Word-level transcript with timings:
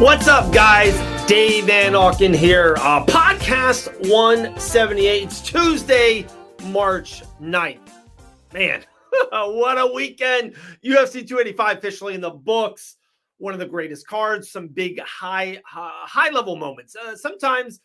What's 0.00 0.28
up, 0.28 0.50
guys? 0.50 0.94
Dave 1.28 1.66
Van 1.66 1.92
Auken 1.92 2.34
here. 2.34 2.74
Uh, 2.78 3.04
podcast 3.04 3.92
178. 4.10 5.24
It's 5.24 5.42
Tuesday, 5.42 6.26
March 6.68 7.22
9th. 7.38 7.90
Man, 8.54 8.82
what 9.30 9.76
a 9.76 9.92
weekend. 9.92 10.54
UFC 10.82 11.28
285 11.28 11.76
officially 11.76 12.14
in 12.14 12.22
the 12.22 12.30
books. 12.30 12.96
One 13.36 13.52
of 13.52 13.60
the 13.60 13.66
greatest 13.66 14.06
cards, 14.06 14.50
some 14.50 14.68
big 14.68 14.98
high 15.00 15.60
uh, 15.76 15.90
high 16.06 16.30
level 16.30 16.56
moments. 16.56 16.96
Uh, 16.96 17.14
sometimes 17.14 17.80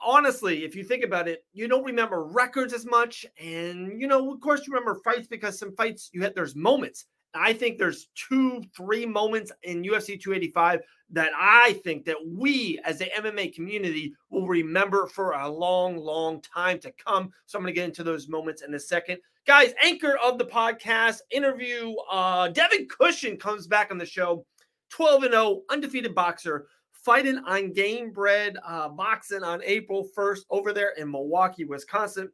honestly, 0.00 0.64
if 0.64 0.74
you 0.74 0.84
think 0.84 1.04
about 1.04 1.28
it, 1.28 1.44
you 1.52 1.68
don't 1.68 1.84
remember 1.84 2.24
records 2.24 2.72
as 2.72 2.86
much 2.86 3.26
and 3.38 4.00
you 4.00 4.06
know, 4.06 4.32
of 4.32 4.40
course 4.40 4.66
you 4.66 4.72
remember 4.72 4.98
fights 5.04 5.28
because 5.28 5.58
some 5.58 5.76
fights 5.76 6.08
you 6.14 6.22
had 6.22 6.34
there's 6.34 6.56
moments. 6.56 7.04
I 7.34 7.52
think 7.52 7.76
there's 7.76 8.08
two, 8.14 8.62
three 8.74 9.04
moments 9.04 9.52
in 9.62 9.82
UFC 9.82 10.18
285 10.18 10.80
that 11.10 11.30
I 11.36 11.80
think 11.84 12.04
that 12.06 12.16
we 12.26 12.80
as 12.84 12.98
the 12.98 13.06
MMA 13.16 13.54
community 13.54 14.14
will 14.30 14.48
remember 14.48 15.06
for 15.06 15.32
a 15.32 15.48
long, 15.48 15.96
long 15.96 16.40
time 16.40 16.78
to 16.80 16.92
come. 16.92 17.30
So 17.46 17.58
I'm 17.58 17.62
going 17.64 17.72
to 17.72 17.78
get 17.78 17.84
into 17.84 18.02
those 18.02 18.28
moments 18.28 18.62
in 18.62 18.74
a 18.74 18.80
second. 18.80 19.18
Guys, 19.46 19.72
anchor 19.82 20.16
of 20.24 20.38
the 20.38 20.44
podcast 20.44 21.18
interview, 21.30 21.94
uh, 22.10 22.48
Devin 22.48 22.88
Cushing 22.88 23.36
comes 23.36 23.68
back 23.68 23.92
on 23.92 23.98
the 23.98 24.06
show, 24.06 24.44
12 24.90 25.22
and 25.24 25.32
0, 25.32 25.62
undefeated 25.70 26.14
boxer, 26.14 26.66
fighting 26.92 27.38
on 27.46 27.72
Gamebred 27.72 28.56
uh, 28.66 28.88
Boxing 28.88 29.44
on 29.44 29.62
April 29.62 30.08
1st 30.18 30.40
over 30.50 30.72
there 30.72 30.90
in 30.98 31.10
Milwaukee, 31.10 31.64
Wisconsin. 31.64 32.28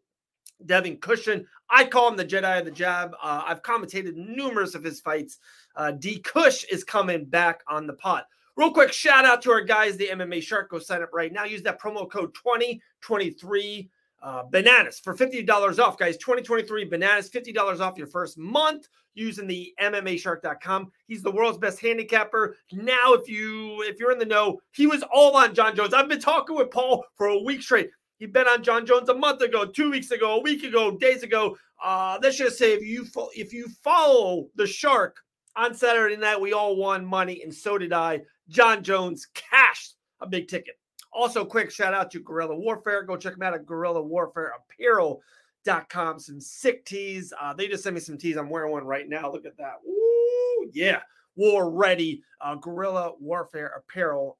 Devin 0.64 0.98
Cushing. 0.98 1.44
I 1.70 1.84
call 1.84 2.08
him 2.08 2.16
the 2.16 2.24
Jedi 2.24 2.58
of 2.58 2.64
the 2.64 2.70
Jab. 2.70 3.14
Uh, 3.22 3.42
I've 3.44 3.62
commentated 3.62 4.14
numerous 4.14 4.74
of 4.74 4.84
his 4.84 5.00
fights. 5.00 5.38
Uh, 5.76 5.90
D 5.90 6.20
Cush 6.20 6.64
is 6.64 6.84
coming 6.84 7.24
back 7.24 7.62
on 7.68 7.86
the 7.86 7.94
pot. 7.94 8.26
Real 8.56 8.72
quick 8.72 8.92
shout 8.92 9.24
out 9.24 9.42
to 9.42 9.50
our 9.50 9.62
guys, 9.62 9.96
the 9.96 10.08
MMA 10.08 10.42
Shark. 10.42 10.70
Go 10.70 10.78
sign 10.78 11.02
up 11.02 11.10
right 11.12 11.32
now. 11.32 11.44
Use 11.44 11.62
that 11.62 11.80
promo 11.80 12.10
code 12.10 12.34
2023 12.34 13.90
uh, 14.22 14.44
bananas 14.44 15.00
for 15.00 15.16
$50 15.16 15.78
off, 15.78 15.98
guys. 15.98 16.16
2023 16.18 16.84
bananas, 16.84 17.30
$50 17.30 17.80
off 17.80 17.98
your 17.98 18.06
first 18.06 18.38
month 18.38 18.88
using 19.14 19.46
the 19.46 19.72
MMA 19.80 20.02
MMAshark.com. 20.02 20.90
He's 21.06 21.22
the 21.22 21.30
world's 21.30 21.58
best 21.58 21.80
handicapper. 21.80 22.56
Now, 22.72 23.14
if 23.14 23.28
you 23.28 23.82
if 23.82 23.98
you're 23.98 24.12
in 24.12 24.18
the 24.18 24.24
know, 24.24 24.60
he 24.72 24.86
was 24.86 25.02
all 25.12 25.36
on 25.36 25.54
Jon 25.54 25.74
Jones. 25.74 25.94
I've 25.94 26.08
been 26.08 26.20
talking 26.20 26.56
with 26.56 26.70
Paul 26.70 27.04
for 27.16 27.28
a 27.28 27.38
week 27.38 27.62
straight. 27.62 27.90
He 28.18 28.26
bet 28.26 28.46
on 28.46 28.62
Jon 28.62 28.86
Jones 28.86 29.08
a 29.08 29.14
month 29.14 29.42
ago, 29.42 29.66
two 29.66 29.90
weeks 29.90 30.12
ago, 30.12 30.36
a 30.36 30.40
week 30.40 30.62
ago, 30.62 30.96
days 30.96 31.22
ago. 31.22 31.56
Uh, 31.82 32.18
let's 32.22 32.36
just 32.36 32.58
say 32.58 32.72
if 32.72 32.82
you 32.82 33.04
fo- 33.04 33.30
if 33.34 33.52
you 33.52 33.68
follow 33.82 34.48
the 34.54 34.66
Shark 34.66 35.16
on 35.56 35.74
Saturday 35.74 36.16
night, 36.16 36.40
we 36.40 36.52
all 36.52 36.76
won 36.76 37.04
money, 37.04 37.42
and 37.42 37.52
so 37.52 37.76
did 37.76 37.92
I. 37.92 38.22
Jon 38.48 38.82
Jones 38.82 39.28
cashed 39.34 39.94
a 40.20 40.26
big 40.26 40.48
ticket. 40.48 40.78
Also, 41.12 41.44
quick 41.44 41.70
shout 41.70 41.94
out 41.94 42.10
to 42.10 42.20
Guerrilla 42.20 42.56
Warfare. 42.56 43.02
Go 43.02 43.16
check 43.16 43.34
them 43.34 43.42
out 43.42 43.54
at 43.54 43.66
Guerrilla 43.66 44.02
Warfare 44.02 44.52
Apparel.com. 44.70 46.18
Some 46.18 46.40
sick 46.40 46.84
tees. 46.84 47.32
Uh, 47.38 47.52
they 47.52 47.68
just 47.68 47.84
sent 47.84 47.94
me 47.94 48.00
some 48.00 48.16
tees. 48.16 48.36
I'm 48.36 48.48
wearing 48.48 48.72
one 48.72 48.84
right 48.84 49.08
now. 49.08 49.30
Look 49.30 49.44
at 49.44 49.58
that. 49.58 49.74
Woo, 49.84 50.70
yeah. 50.72 51.00
War 51.36 51.70
ready. 51.70 52.22
Uh, 52.40 52.56
Apparel.com. 52.56 54.36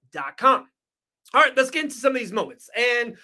All 1.35 1.41
right, 1.41 1.57
let's 1.57 1.71
get 1.71 1.85
into 1.85 1.97
some 1.97 2.15
of 2.15 2.19
these 2.19 2.33
moments. 2.33 2.69
And 2.77 3.17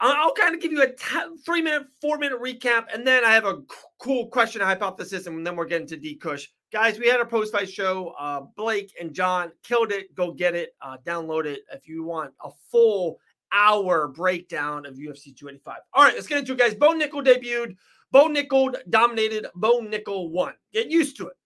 I'll 0.00 0.34
kind 0.34 0.54
of 0.54 0.60
give 0.60 0.72
you 0.72 0.82
a 0.82 0.88
t- 0.88 1.36
three 1.44 1.62
minute, 1.62 1.86
four 2.00 2.18
minute 2.18 2.40
recap, 2.40 2.86
and 2.92 3.06
then 3.06 3.24
I 3.24 3.32
have 3.32 3.44
a 3.44 3.56
c- 3.56 3.76
cool 3.98 4.26
question 4.26 4.60
hypothesis, 4.60 5.26
and 5.26 5.46
then 5.46 5.56
we're 5.56 5.66
getting 5.66 5.86
to 5.88 5.96
D 5.96 6.16
Cush. 6.16 6.48
Guys, 6.72 6.98
we 6.98 7.08
had 7.08 7.20
a 7.20 7.24
post 7.24 7.52
fight 7.52 7.70
show. 7.70 8.14
Uh, 8.18 8.42
Blake 8.56 8.92
and 9.00 9.14
John 9.14 9.52
killed 9.62 9.92
it. 9.92 10.14
Go 10.14 10.32
get 10.32 10.54
it. 10.54 10.74
Uh, 10.82 10.96
download 11.06 11.46
it 11.46 11.60
if 11.72 11.86
you 11.86 12.02
want 12.02 12.32
a 12.42 12.50
full 12.70 13.18
hour 13.52 14.08
breakdown 14.08 14.84
of 14.84 14.96
UFC 14.96 15.36
285. 15.36 15.78
All 15.92 16.02
right, 16.02 16.14
let's 16.14 16.26
get 16.26 16.38
into 16.38 16.52
it, 16.52 16.58
guys. 16.58 16.74
Bo 16.74 16.92
Nickal 16.92 17.24
debuted. 17.24 17.76
Bo 18.10 18.28
Nickal 18.28 18.74
dominated. 18.90 19.46
Bo 19.54 19.80
Nickal 19.80 20.30
won. 20.30 20.54
Get 20.72 20.90
used 20.90 21.16
to 21.18 21.28
it. 21.28 21.36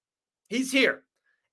He's 0.49 0.73
here. 0.73 1.05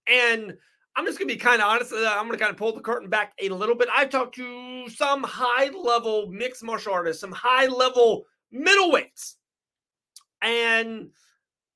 And 0.07 0.55
I'm 0.95 1.05
just 1.05 1.19
going 1.19 1.27
to 1.27 1.35
be 1.35 1.39
kind 1.39 1.61
of 1.61 1.67
honest. 1.67 1.91
Uh, 1.91 2.15
I'm 2.17 2.25
going 2.25 2.37
to 2.37 2.43
kind 2.43 2.51
of 2.51 2.57
pull 2.57 2.73
the 2.73 2.81
curtain 2.81 3.09
back 3.09 3.33
a 3.41 3.49
little 3.49 3.75
bit. 3.75 3.89
I've 3.93 4.09
talked 4.09 4.35
to 4.35 4.89
some 4.89 5.23
high 5.23 5.69
level 5.69 6.27
mixed 6.27 6.63
martial 6.63 6.93
artists, 6.93 7.21
some 7.21 7.33
high 7.33 7.67
level 7.67 8.25
middleweights. 8.53 9.35
And 10.41 11.09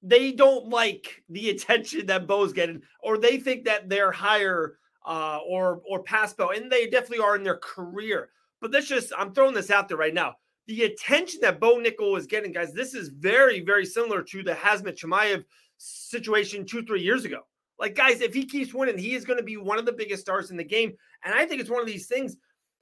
they 0.02 0.31
don't 0.31 0.69
like 0.69 1.24
the 1.29 1.50
attention 1.50 2.06
that 2.06 2.28
Bo's 2.28 2.53
getting, 2.53 2.81
or 3.03 3.18
they 3.18 3.38
think 3.38 3.66
that 3.66 3.90
they're 3.90 4.12
higher 4.12 4.78
uh, 5.06 5.40
or 5.47 5.81
or 5.90 6.03
past 6.03 6.38
Bo, 6.38 6.52
and 6.52 6.72
they 6.72 6.88
definitely 6.88 7.24
are 7.24 7.35
in 7.35 7.44
their 7.44 7.58
career. 7.58 8.29
But 8.62 8.72
that's 8.72 8.88
just 8.88 9.12
I'm 9.18 9.34
throwing 9.34 9.56
this 9.56 9.72
out 9.72 9.88
there 9.88 9.97
right 9.97 10.13
now. 10.13 10.35
The 10.68 10.84
attention 10.84 11.41
that 11.41 11.59
Bo 11.59 11.78
Nickal 11.78 12.18
is 12.18 12.28
getting, 12.28 12.52
guys, 12.52 12.74
this 12.74 12.94
is 12.94 13.09
very 13.09 13.59
very 13.62 13.85
similar 13.85 14.22
to 14.24 14.44
the 14.44 14.53
Khamzat 14.53 14.97
Chimaev 14.97 15.44
situation 15.78 16.66
two 16.66 16.84
three 16.84 17.02
years 17.02 17.25
ago. 17.25 17.41
Like 17.79 17.95
guys, 17.95 18.22
if 18.22 18.34
he 18.34 18.45
keeps 18.45 18.73
winning, 18.73 18.97
he 18.97 19.13
is 19.13 19.25
going 19.25 19.38
to 19.38 19.44
be 19.44 19.57
one 19.57 19.79
of 19.79 19.85
the 19.85 19.94
biggest 19.94 20.22
stars 20.22 20.51
in 20.51 20.57
the 20.57 20.63
game, 20.63 20.94
and 21.23 21.34
I 21.34 21.45
think 21.45 21.62
it's 21.62 21.69
one 21.69 21.81
of 21.81 21.88
these 21.88 22.07
things. 22.07 22.35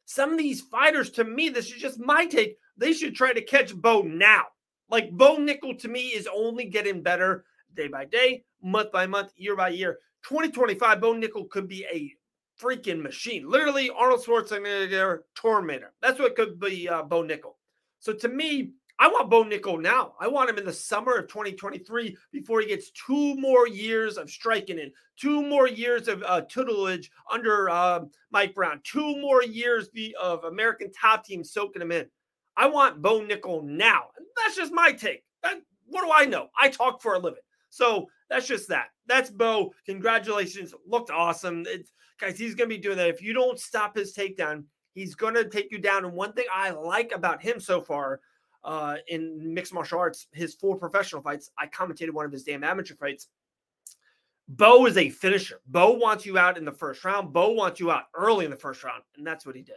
Some 0.05 0.31
of 0.31 0.37
these 0.37 0.61
fighters, 0.61 1.11
to 1.11 1.23
me, 1.23 1.49
this 1.49 1.67
is 1.67 1.81
just 1.81 1.99
my 1.99 2.25
take. 2.25 2.57
They 2.77 2.93
should 2.93 3.13
try 3.13 3.33
to 3.33 3.41
catch 3.41 3.75
Bo 3.75 4.01
now 4.03 4.45
like 4.89 5.11
Bo 5.11 5.37
Nickal 5.37 5.77
to 5.79 5.87
me 5.87 6.07
is 6.07 6.27
only 6.33 6.65
getting 6.65 7.01
better 7.01 7.45
day 7.75 7.87
by 7.87 8.05
day, 8.05 8.43
month 8.61 8.91
by 8.91 9.05
month, 9.05 9.31
year 9.35 9.55
by 9.55 9.69
year. 9.69 9.99
2025, 10.27 11.01
Bo 11.01 11.13
Nickal 11.13 11.49
could 11.49 11.67
be 11.67 11.85
a 11.91 12.13
freaking 12.61 13.01
machine. 13.01 13.47
Literally, 13.47 13.89
Arnold 13.89 14.23
Schwarzenegger 14.23 15.19
Tormentor. 15.35 15.93
That's 16.01 16.19
what 16.19 16.35
could 16.35 16.59
be 16.59 16.89
uh, 16.89 17.03
Bo 17.03 17.23
Nickal. 17.23 17.55
So 17.99 18.13
to 18.13 18.27
me, 18.27 18.71
I 18.99 19.07
want 19.09 19.29
Bo 19.29 19.43
Nickal 19.43 19.79
now. 19.79 20.13
I 20.19 20.27
want 20.27 20.49
him 20.49 20.57
in 20.57 20.65
the 20.65 20.73
summer 20.73 21.17
of 21.17 21.27
2023 21.27 22.17
before 22.31 22.61
he 22.61 22.67
gets 22.67 22.89
two 22.91 23.35
more 23.35 23.67
years 23.67 24.17
of 24.17 24.29
striking 24.29 24.79
in, 24.79 24.91
two 25.17 25.43
more 25.43 25.67
years 25.67 26.07
of 26.07 26.23
uh, 26.23 26.41
tutelage 26.41 27.11
under 27.31 27.69
uh, 27.69 28.05
Mike 28.31 28.55
Brown, 28.55 28.81
two 28.83 29.21
more 29.21 29.43
years 29.43 29.89
of 30.19 30.43
American 30.45 30.91
top 30.91 31.25
team 31.25 31.43
soaking 31.43 31.81
him 31.81 31.91
in. 31.91 32.07
I 32.55 32.67
want 32.67 33.01
Bo 33.01 33.21
Nickal 33.21 33.63
now. 33.63 34.05
That's 34.35 34.55
just 34.55 34.73
my 34.73 34.91
take. 34.91 35.23
That, 35.43 35.61
what 35.85 36.03
do 36.03 36.11
I 36.11 36.25
know? 36.25 36.47
I 36.59 36.69
talk 36.69 37.01
for 37.01 37.13
a 37.13 37.19
living. 37.19 37.39
So 37.69 38.07
that's 38.31 38.47
just 38.47 38.67
that. 38.69 38.87
That's 39.05 39.29
Bo. 39.29 39.73
Congratulations. 39.85 40.73
Looked 40.87 41.11
awesome. 41.11 41.65
It's, 41.67 41.91
guys, 42.19 42.39
he's 42.39 42.55
going 42.55 42.69
to 42.69 42.75
be 42.75 42.81
doing 42.81 42.97
that. 42.97 43.09
If 43.09 43.21
you 43.21 43.33
don't 43.33 43.59
stop 43.59 43.95
his 43.95 44.15
takedown, 44.15 44.63
he's 44.93 45.13
going 45.13 45.35
to 45.35 45.47
take 45.47 45.71
you 45.71 45.77
down. 45.77 46.03
And 46.03 46.13
one 46.13 46.33
thing 46.33 46.45
I 46.51 46.71
like 46.71 47.11
about 47.13 47.43
him 47.43 47.59
so 47.59 47.79
far 47.79 48.21
uh, 48.63 48.95
in 49.07 49.53
mixed 49.53 49.73
martial 49.73 49.99
arts, 49.99 50.27
his 50.33 50.55
four 50.55 50.77
professional 50.77 51.21
fights, 51.21 51.51
I 51.57 51.67
commentated 51.67 52.11
one 52.11 52.25
of 52.25 52.31
his 52.31 52.43
damn 52.43 52.63
amateur 52.63 52.95
fights. 52.95 53.27
Bo 54.49 54.85
is 54.85 54.97
a 54.97 55.09
finisher. 55.09 55.59
Bo 55.67 55.91
wants 55.91 56.25
you 56.25 56.37
out 56.37 56.57
in 56.57 56.63
the 56.63 56.71
first 56.71 57.03
round. 57.03 57.33
Bo 57.33 57.51
wants 57.51 57.79
you 57.79 57.91
out 57.91 58.03
early 58.15 58.45
in 58.45 58.51
the 58.51 58.57
first 58.57 58.83
round. 58.83 59.03
And 59.17 59.27
that's 59.27 59.45
what 59.45 59.55
he 59.55 59.61
did. 59.61 59.75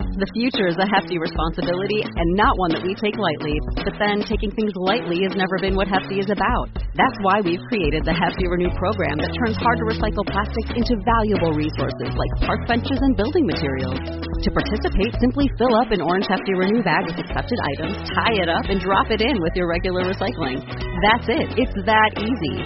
The 0.00 0.26
future 0.34 0.66
is 0.66 0.74
a 0.78 0.88
hefty 0.90 1.18
responsibility 1.18 2.02
and 2.02 2.34
not 2.34 2.58
one 2.58 2.74
that 2.74 2.82
we 2.82 2.94
take 2.98 3.14
lightly. 3.14 3.54
But 3.86 3.94
then, 4.02 4.18
taking 4.26 4.50
things 4.50 4.72
lightly 4.74 5.22
has 5.22 5.36
never 5.38 5.62
been 5.62 5.76
what 5.76 5.86
Hefty 5.86 6.18
is 6.18 6.26
about. 6.26 6.66
That's 6.96 7.18
why 7.20 7.44
we've 7.44 7.60
created 7.68 8.08
the 8.08 8.16
Hefty 8.16 8.48
Renew 8.48 8.72
program 8.80 9.20
that 9.20 9.28
turns 9.44 9.60
hard 9.60 9.76
to 9.76 9.86
recycle 9.92 10.24
plastics 10.24 10.72
into 10.72 10.96
valuable 11.04 11.52
resources 11.52 12.10
like 12.16 12.32
park 12.48 12.64
benches 12.64 12.96
and 12.96 13.12
building 13.12 13.44
materials. 13.44 14.00
To 14.08 14.48
participate, 14.54 15.12
simply 15.20 15.52
fill 15.60 15.74
up 15.84 15.92
an 15.92 16.00
orange 16.00 16.24
Hefty 16.32 16.56
Renew 16.56 16.80
bag 16.80 17.04
with 17.04 17.20
accepted 17.20 17.58
items, 17.76 18.08
tie 18.16 18.40
it 18.40 18.48
up, 18.48 18.64
and 18.72 18.80
drop 18.80 19.12
it 19.12 19.20
in 19.20 19.36
with 19.36 19.52
your 19.52 19.68
regular 19.68 20.08
recycling. 20.08 20.64
That's 21.12 21.28
it. 21.28 21.60
It's 21.60 21.76
that 21.84 22.10
easy. 22.16 22.56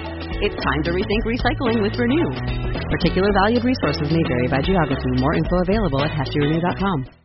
It's 0.44 0.58
time 0.62 0.82
to 0.86 0.94
rethink 0.94 1.22
recycling 1.26 1.82
with 1.82 1.98
Renew. 1.98 2.30
Particular 2.94 3.30
valued 3.42 3.64
resources 3.66 4.06
may 4.06 4.22
vary 4.28 4.48
by 4.48 4.62
geography. 4.62 5.19
More 5.19 5.34
info 5.34 5.66
available 5.66 6.04
at 6.04 6.12
heftyrenew.com. 6.14 7.21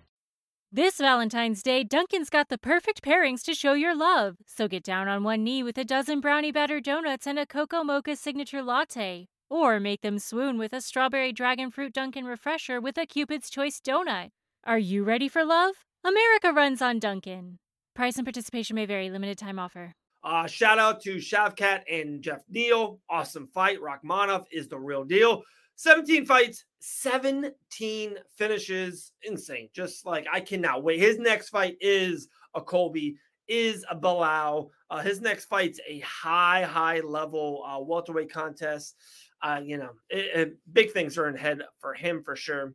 This 0.70 0.98
Valentine's 0.98 1.64
Day, 1.64 1.86
Dunkin's 1.86 2.30
got 2.30 2.50
the 2.50 2.58
perfect 2.58 3.02
pairings 3.02 3.42
to 3.44 3.56
show 3.56 3.72
your 3.72 3.96
love. 3.96 4.36
So 4.46 4.68
get 4.68 4.84
down 4.84 5.08
on 5.08 5.24
one 5.24 5.42
knee 5.42 5.64
with 5.64 5.78
a 5.78 5.86
dozen 5.86 6.20
brownie 6.20 6.52
batter 6.52 6.82
donuts 6.82 7.26
and 7.26 7.40
a 7.40 7.46
cocoa 7.46 7.86
mocha 7.86 8.18
signature 8.18 8.62
latte. 8.62 9.30
Or 9.50 9.80
make 9.80 10.02
them 10.02 10.20
swoon 10.20 10.58
with 10.58 10.74
a 10.74 10.82
strawberry 10.82 11.32
dragon 11.32 11.72
fruit 11.72 11.94
Dunkin' 11.94 12.26
refresher 12.26 12.82
with 12.82 12.98
a 12.98 13.06
Cupid's 13.06 13.50
Choice 13.50 13.80
donut. 13.80 14.32
Are 14.66 14.78
you 14.78 15.06
ready 15.06 15.30
for 15.30 15.46
love? 15.46 15.76
America 16.04 16.52
runs 16.52 16.82
on 16.82 17.00
Dunkin'. 17.00 17.60
Price 17.96 18.18
and 18.18 18.26
participation 18.26 18.76
may 18.76 18.86
vary. 18.86 19.10
Limited 19.10 19.38
time 19.38 19.60
offer. 19.60 19.94
Uh, 20.22 20.48
shout 20.48 20.80
out 20.80 21.00
to 21.04 21.16
Shavkat 21.16 21.84
and 21.90 22.22
Jeff 22.22 22.42
Neal. 22.50 23.00
Awesome 23.10 23.48
fight. 23.48 23.78
Rakhmonov 23.80 24.44
is 24.52 24.68
the 24.68 24.78
real 24.78 25.06
deal. 25.06 25.44
17 25.78 26.26
fights, 26.26 26.66
17 26.80 28.16
finishes. 28.36 29.14
Insane. 29.24 29.70
Just 29.74 30.06
like 30.06 30.26
I 30.32 30.40
cannot 30.40 30.84
wait. 30.84 31.00
His 31.00 31.20
next 31.20 31.50
fight 31.50 31.78
is 31.80 32.28
a 32.56 32.62
Colby, 32.62 33.16
is 33.48 33.86
a 33.90 33.96
Belal. 33.96 34.70
Uh, 34.90 35.02
his 35.02 35.22
next 35.22 35.46
fight's 35.46 35.80
a 35.88 36.00
high, 36.00 36.64
high 36.64 37.00
level 37.02 37.64
uh, 37.66 37.80
welterweight 37.80 38.32
contest. 38.32 38.96
Uh, 39.42 39.62
you 39.64 39.78
know, 39.78 39.92
it, 40.10 40.40
it, 40.40 40.58
big 40.74 40.92
things 40.92 41.18
are 41.18 41.30
in 41.30 41.36
head 41.36 41.62
for 41.80 41.94
him 41.94 42.24
for 42.24 42.36
sure. 42.36 42.74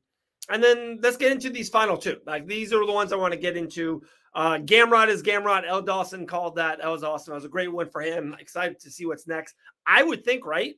And 0.49 0.63
then 0.63 0.99
let's 1.03 1.17
get 1.17 1.33
into 1.33 1.51
these 1.51 1.69
final 1.69 1.97
two. 1.97 2.19
Like 2.25 2.47
these 2.47 2.73
are 2.73 2.87
the 2.87 2.93
ones 2.93 3.13
I 3.13 3.17
want 3.17 3.33
to 3.33 3.39
get 3.39 3.57
into. 3.57 4.03
Uh, 4.35 4.59
Gamrot 4.59 5.09
is 5.09 5.23
Gamrod. 5.23 5.67
L. 5.67 5.83
Dawson 5.83 6.27
called 6.27 6.57
that. 6.57 6.79
That 6.79 6.89
was 6.89 7.03
awesome. 7.03 7.33
That 7.33 7.37
was 7.37 7.45
a 7.45 7.49
great 7.49 7.73
one 7.73 7.91
for 7.91 8.01
him. 8.01 8.37
Excited 8.39 8.79
to 8.81 8.91
see 8.91 9.07
what's 9.07 9.27
next. 9.27 9.57
I 9.87 10.05
would 10.05 10.25
think, 10.25 10.47
right? 10.47 10.75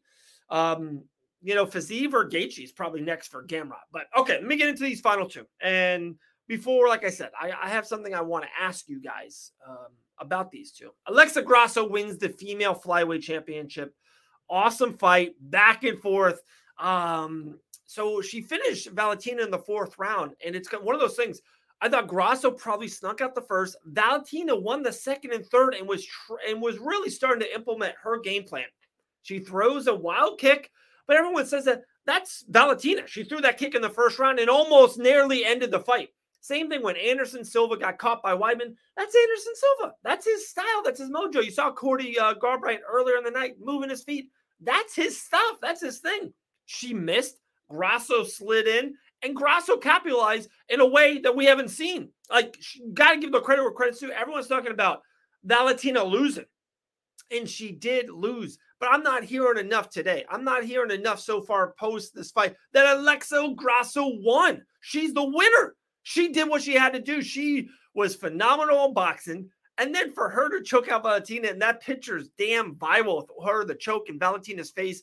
Um, 0.49 1.05
you 1.45 1.55
know, 1.55 1.67
Fiziev 1.67 2.15
or 2.15 2.29
Gaethje 2.29 2.65
is 2.65 2.73
probably 2.73 3.03
next 3.03 3.29
for 3.29 3.47
Gamrot. 3.47 3.85
But 3.93 4.07
okay, 4.17 4.35
let 4.35 4.47
me 4.47 4.57
get 4.57 4.71
into 4.71 4.83
these 4.83 5.03
final 5.03 5.29
two. 5.29 5.47
And 5.61 6.17
before, 6.49 6.89
like 6.89 7.05
I 7.05 7.11
said, 7.11 7.31
I, 7.39 7.53
I 7.63 7.69
have 7.69 7.87
something 7.87 8.15
I 8.15 8.23
want 8.23 8.45
to 8.45 8.51
ask 8.63 8.89
you 8.89 8.99
guys 9.01 9.53
um, 9.69 9.93
about 10.19 10.51
these 10.51 10.73
two. 10.73 10.91
Alexa 11.07 11.43
Grasso 11.43 11.87
wins 11.87 12.17
the 12.17 12.31
female 12.31 12.75
flyweight 12.75 13.21
championship. 13.21 13.95
Awesome 14.49 14.95
fight, 14.95 15.35
back 15.39 15.85
and 15.85 16.01
forth. 16.01 16.41
Um, 16.79 17.59
so 17.85 18.23
she 18.23 18.41
finished 18.41 18.91
Valentina 18.91 19.43
in 19.43 19.51
the 19.51 19.59
fourth 19.59 19.99
round, 19.99 20.33
and 20.45 20.57
it's 20.57 20.73
one 20.73 20.95
of 20.95 21.01
those 21.01 21.17
things. 21.17 21.43
I 21.83 21.91
thought 21.91 22.09
Grasso 22.09 22.51
probably 22.51 22.89
snuck 22.89 23.21
out 23.21 23.35
the 23.35 23.43
first. 23.43 23.77
Valentina 23.85 24.57
won 24.57 24.83
the 24.83 24.93
second 24.93 25.33
and 25.33 25.45
third, 25.47 25.75
and 25.75 25.87
was 25.87 26.07
tr- 26.07 26.35
and 26.49 26.63
was 26.63 26.79
really 26.79 27.11
starting 27.11 27.41
to 27.41 27.55
implement 27.55 27.95
her 28.03 28.19
game 28.19 28.45
plan. 28.45 28.65
She 29.23 29.41
throws 29.41 29.87
a 29.87 29.95
wild 29.95 30.39
kick 30.39 30.71
but 31.07 31.17
everyone 31.17 31.47
says 31.47 31.65
that 31.65 31.83
that's 32.07 32.45
Valentina. 32.49 33.03
She 33.07 33.25
threw 33.25 33.41
that 33.41 33.59
kick 33.59 33.75
in 33.75 33.83
the 33.83 33.91
first 33.91 34.19
round 34.19 34.39
and 34.39 34.51
almost 34.51 34.99
nearly 34.99 35.45
ended 35.45 35.71
the 35.71 35.81
fight. 35.81 36.11
Same 36.41 36.69
thing 36.69 36.83
when 36.83 36.97
Anderson 36.97 37.43
Silva 37.43 37.79
got 37.79 37.97
caught 37.97 38.23
by 38.23 38.35
Weidman. 38.35 38.75
That's 38.97 39.17
Anderson 39.17 39.55
Silva. 39.55 39.95
That's 40.03 40.27
his 40.27 40.49
style. 40.49 40.83
That's 40.85 41.01
his 41.01 41.09
mojo. 41.09 41.43
You 41.43 41.51
saw 41.51 41.73
Cody 41.73 42.19
uh, 42.19 42.35
earlier 42.43 43.17
in 43.17 43.25
the 43.25 43.31
night 43.31 43.57
moving 43.59 43.89
his 43.89 44.03
feet. 44.03 44.29
That's 44.61 44.95
his 44.95 45.19
stuff. 45.19 45.57
That's 45.63 45.81
his 45.81 46.01
thing. 46.01 46.35
She 46.67 46.93
missed. 46.93 47.41
Grasso 47.71 48.25
slid 48.25 48.67
in, 48.69 48.95
and 49.23 49.35
Grasso 49.35 49.77
capitalized 49.77 50.51
in 50.69 50.81
a 50.81 50.87
way 50.87 51.19
that 51.21 51.35
we 51.35 51.47
haven't 51.47 51.71
seen. 51.71 52.11
Like, 52.31 52.57
got 52.93 53.13
to 53.13 53.21
give 53.21 53.33
the 53.33 53.41
credit 53.41 53.63
where 53.63 53.73
credit's 53.73 54.01
due. 54.01 54.11
Everyone's 54.11 54.49
talking 54.49 54.71
about 54.71 55.01
Valentina 55.45 56.05
losing, 56.05 56.45
and 57.31 57.49
she 57.49 57.73
did 57.73 58.11
lose. 58.11 58.59
But 58.81 58.91
I'm 58.93 59.03
not 59.03 59.25
hearing 59.25 59.65
enough 59.65 59.89
today. 59.89 60.25
I'm 60.29 60.45
not 60.45 60.65
hearing 60.65 60.91
enough 60.91 61.21
so 61.21 61.41
far 61.41 61.75
post 61.79 62.15
this 62.15 62.31
fight 62.31 62.55
that 62.73 62.97
Alexa 62.97 63.55
Grasso 63.57 64.11
won. 64.21 64.63
She's 64.81 65.15
the 65.15 65.25
winner. 65.25 65.75
She 66.03 66.29
did 66.29 66.49
what 66.49 66.63
she 66.63 66.75
had 66.75 66.93
to 66.93 67.01
do. 67.01 67.23
She 67.23 67.69
was 67.95 68.15
phenomenal 68.15 68.87
in 68.87 68.95
boxing. 68.95 69.49
And 69.79 69.95
then 69.95 70.13
for 70.13 70.29
her 70.29 70.49
to 70.51 70.63
choke 70.63 70.89
out 70.89 71.03
Valentina, 71.03 71.49
and 71.49 71.63
that 71.63 71.83
picture's 71.83 72.29
damn 72.39 72.77
viral 72.77 73.17
with 73.17 73.47
her, 73.47 73.65
the 73.65 73.75
choke 73.75 74.09
in 74.09 74.19
Valentina's 74.19 74.71
face, 74.71 75.03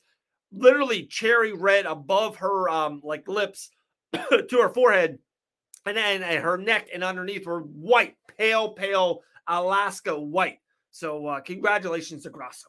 literally 0.54 1.06
cherry 1.06 1.54
red 1.54 1.86
above 1.86 2.36
her 2.38 2.70
um 2.70 3.02
like 3.04 3.28
lips 3.28 3.72
to 4.14 4.58
her 4.62 4.70
forehead. 4.70 5.18
And 5.86 5.98
then 5.98 6.22
her 6.22 6.58
neck 6.58 6.90
and 6.94 7.04
underneath 7.04 7.48
were 7.48 7.62
white, 7.62 8.16
pale, 8.38 8.70
pale 8.70 9.22
Alaska 9.48 10.18
white. 10.18 10.60
So 10.92 11.26
uh, 11.26 11.42
congratulations 11.42 12.24
to 12.24 12.30
Grasso. 12.30 12.68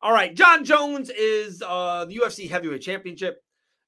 All 0.00 0.12
right, 0.12 0.34
Jon 0.34 0.64
Jones 0.64 1.10
is 1.10 1.62
uh, 1.62 2.04
the 2.06 2.16
UFC 2.16 2.50
Heavyweight 2.50 2.82
Championship. 2.82 3.42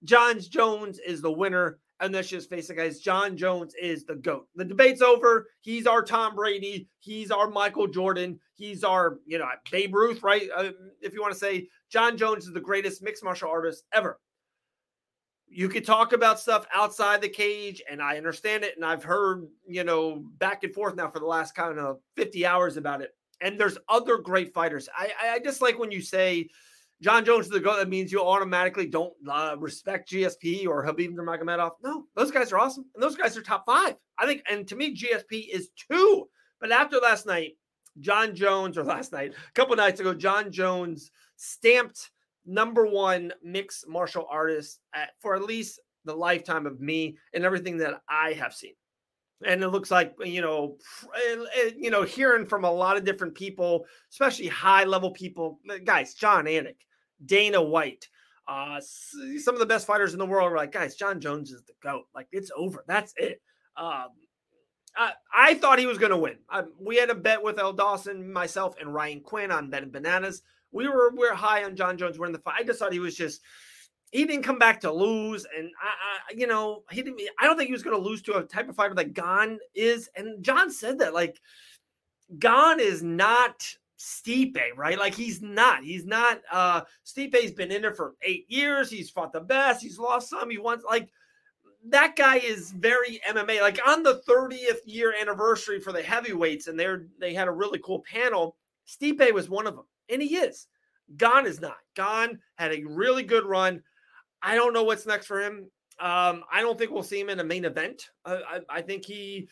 Jon 0.05 0.39
Jones 0.39 1.01
is 1.05 1.21
the 1.21 1.33
winner. 1.33 1.79
And 2.01 2.13
let's 2.13 2.29
just 2.29 2.51
face 2.51 2.69
it, 2.71 2.77
guys. 2.77 2.99
Jon 2.99 3.37
Jones 3.37 3.73
is 3.81 4.05
the 4.05 4.17
GOAT. 4.17 4.49
The 4.57 4.65
debate's 4.65 5.01
over. 5.01 5.47
He's 5.61 5.87
our 5.87 6.03
Tom 6.03 6.35
Brady. 6.35 6.89
He's 6.99 7.31
our 7.31 7.49
Michael 7.49 7.87
Jordan. 7.87 8.41
He's 8.55 8.83
our, 8.83 9.19
you 9.27 9.39
know, 9.39 9.47
Babe 9.71 9.95
Ruth, 9.95 10.23
right? 10.23 10.49
Uh, 10.55 10.71
if 11.01 11.15
you 11.15 11.23
want 11.23 11.33
to 11.33 11.39
say 11.39 11.69
Jon 11.91 12.17
Jones 12.17 12.47
is 12.47 12.53
the 12.53 12.61
greatest 12.61 13.03
mixed 13.03 13.25
martial 13.25 13.49
artist 13.49 13.85
ever. 13.93 14.21
You 15.49 15.69
could 15.69 15.85
talk 15.85 16.13
about 16.13 16.41
stuff 16.41 16.67
outside 16.75 17.21
the 17.21 17.29
cage, 17.29 17.81
and 17.89 18.03
I 18.03 18.17
understand 18.17 18.65
it. 18.65 18.75
And 18.75 18.85
I've 18.85 19.05
heard, 19.05 19.47
you 19.67 19.85
know, 19.85 20.25
back 20.39 20.65
and 20.65 20.75
forth 20.75 20.97
now 20.97 21.09
for 21.09 21.21
the 21.21 21.27
last 21.27 21.55
kind 21.55 21.79
of 21.79 22.01
50 22.17 22.45
hours 22.45 22.77
about 22.77 23.03
it 23.03 23.11
and 23.45 23.61
there's 23.61 23.79
other 23.89 24.17
great 24.17 24.55
fighters. 24.55 24.89
I, 24.97 25.13
I 25.35 25.39
just 25.39 25.61
like 25.61 25.79
when 25.79 25.93
you 25.93 26.01
say 26.01 26.49
Jon 27.03 27.25
Jones 27.27 27.47
is 27.47 27.53
the 27.53 27.61
GOAT, 27.61 27.77
that 27.77 27.91
means 27.91 28.11
you 28.11 28.23
automatically 28.23 28.87
don't 28.87 29.13
uh, 29.29 29.55
respect 29.59 30.11
GSP 30.11 30.67
or 30.67 30.85
Khabib 30.85 31.15
Nurmagomedov. 31.15 31.73
No, 31.83 32.07
those 32.17 32.31
guys 32.31 32.53
are 32.53 32.59
awesome. 32.59 32.87
And 32.95 33.03
those 33.03 33.17
guys 33.17 33.37
are 33.37 33.43
top 33.43 33.67
five. 33.67 33.97
I 34.19 34.27
think, 34.27 34.43
and 34.51 34.67
to 34.69 34.77
me, 34.77 34.97
GSP 34.97 35.49
is 35.53 35.69
two. 35.91 36.27
But 36.59 36.73
after 36.73 36.97
last 36.97 37.27
night, 37.27 37.53
Jon 38.01 38.35
Jones, 38.35 38.79
or 38.79 38.83
last 38.83 39.13
night, 39.13 39.33
a 39.33 39.53
couple 39.53 39.77
nights 39.77 40.01
ago, 40.01 40.15
Jon 40.15 40.51
Jones 40.51 41.11
stamped 41.37 42.11
number 42.47 42.87
one 42.87 43.33
mixed 43.43 43.87
martial 43.87 44.27
artist 44.31 44.81
at, 44.95 45.11
for 45.21 45.35
at 45.35 45.43
least 45.43 45.81
the 46.07 46.15
lifetime 46.15 46.65
of 46.65 46.81
me 46.81 47.19
and 47.35 47.45
everything 47.45 47.77
that 47.79 48.01
I 48.09 48.33
have 48.33 48.55
seen 48.55 48.73
and 49.45 49.63
it 49.63 49.69
looks 49.69 49.91
like 49.91 50.15
you 50.25 50.41
know 50.41 50.77
you 51.77 51.91
know 51.91 52.03
hearing 52.03 52.47
from 52.47 52.65
a 52.65 52.71
lot 52.71 52.97
of 52.97 53.05
different 53.05 53.35
people 53.35 53.85
especially 54.11 54.49
high 54.49 54.85
level 54.85 55.11
people 55.11 55.59
guys 55.85 56.15
jon 56.15 56.45
anik 56.45 56.77
dana 57.25 57.61
white 57.61 58.09
uh 58.49 58.81
some 58.81 59.55
of 59.55 59.61
the 59.61 59.67
best 59.67 59.87
fighters 59.87 60.13
in 60.13 60.19
the 60.19 60.27
world 60.27 60.53
are 60.53 60.57
like 60.57 60.73
guys 60.73 60.95
jon 60.95 61.21
jones 61.21 61.51
is 61.51 61.63
the 61.65 61.73
goat 61.83 62.05
like 62.15 62.29
it's 62.33 62.51
over 62.57 62.85
that's 62.87 63.15
it 63.17 63.41
um 63.77 64.09
I, 64.97 65.13
I 65.35 65.55
thought 65.55 65.79
he 65.81 65.87
was 65.87 65.99
going 65.99 66.13
to 66.13 66.17
win. 66.17 66.37
I, 66.49 66.63
we 66.81 66.97
had 66.97 67.11
a 67.11 67.17
bet 67.17 67.43
with 67.43 67.59
L. 67.59 67.73
Dawson, 67.73 68.33
myself, 68.33 68.77
and 68.81 68.95
Ryan 68.95 69.21
Quinn 69.21 69.51
on 69.51 69.69
Ben 69.69 69.91
Bananas. 69.91 70.43
We 70.71 70.89
were 70.89 71.13
we 71.17 71.27
are 71.27 71.35
high 71.35 71.65
on 71.65 71.77
Jon 71.77 71.99
Jones 71.99 72.19
winning 72.19 72.33
the 72.33 72.39
fight. 72.39 72.61
I 72.61 72.63
just 72.63 72.79
thought 72.79 72.93
he 72.93 73.01
was 73.01 73.17
just 73.17 73.41
he 74.15 74.25
didn't 74.25 74.45
come 74.45 74.61
back 74.61 74.81
to 74.83 74.93
lose, 74.93 75.45
and 75.59 75.73
I, 75.83 75.89
I 75.89 76.35
you 76.37 76.47
know, 76.47 76.85
he 76.93 77.03
didn't. 77.03 77.21
I 77.41 77.47
don't 77.47 77.57
think 77.57 77.67
he 77.67 77.73
was 77.73 77.83
going 77.83 78.01
to 78.01 78.09
lose 78.09 78.23
to 78.23 78.37
a 78.37 78.45
type 78.45 78.69
of 78.69 78.77
fighter 78.77 78.95
that 78.95 79.13
Gane 79.13 79.59
is. 79.75 80.09
And 80.15 80.41
Jon 80.41 80.71
said 80.71 81.01
that 81.01 81.13
like 81.13 81.41
Gane 82.39 82.79
is 82.79 83.03
not 83.03 83.67
Stipe, 83.99 84.57
right? 84.77 84.97
Like 84.97 85.17
he's 85.17 85.43
not. 85.43 85.83
He's 85.83 86.05
not. 86.07 86.41
uh 86.53 86.83
Stipe's 87.05 87.51
been 87.51 87.73
in 87.73 87.83
there 87.83 87.93
for 87.93 88.15
eight 88.23 88.45
years. 88.49 88.89
He's 88.89 89.11
fought 89.11 89.33
the 89.33 89.41
best. 89.41 89.83
He's 89.83 89.99
lost 89.99 90.31
some. 90.31 90.49
He 90.49 90.59
wants 90.59 90.85
like 90.85 91.09
that 91.87 92.15
guy 92.15 92.37
is 92.37 92.71
very 92.71 93.21
MMA. 93.29 93.63
Like 93.63 93.81
on 93.85 94.05
the 94.05 94.23
30th 94.29 94.79
year 94.85 95.13
anniversary 95.21 95.81
for 95.81 95.93
the 95.93 96.03
heavyweights, 96.03 96.69
and 96.69 96.79
they're 96.79 97.07
they 97.19 97.35
had 97.35 97.49
a 97.49 97.53
really 97.53 97.81
cool 97.81 98.05
panel. 98.09 98.55
Stipe 98.87 99.33
was 99.33 99.51
one 99.51 99.67
of 99.67 99.75
them, 99.75 99.87
and 100.09 100.23
he 100.23 100.37
is. 100.37 100.69
Gane 101.17 101.47
is 101.47 101.61
not. 101.61 101.79
Gane 101.97 102.39
had 102.55 102.73
a 102.73 102.85
really 102.85 103.25
good 103.25 103.45
run. 103.45 103.83
I 104.45 104.55
don't 104.55 104.75
know 104.75 104.85
what's 104.85 105.07
next 105.07 105.27
for 105.27 105.41
him. 105.41 105.71
Um, 106.01 106.43
I 106.53 106.61
don't 106.61 106.77
think 106.77 106.91
we'll 106.91 107.05
see 107.05 107.21
him 107.21 107.31
in 107.31 107.41
a 107.41 107.45
main 107.45 107.65
event. 107.65 108.11
I, 108.25 108.35
I, 108.35 108.61
I, 108.69 108.83
think 108.83 109.05
he, 109.05 109.49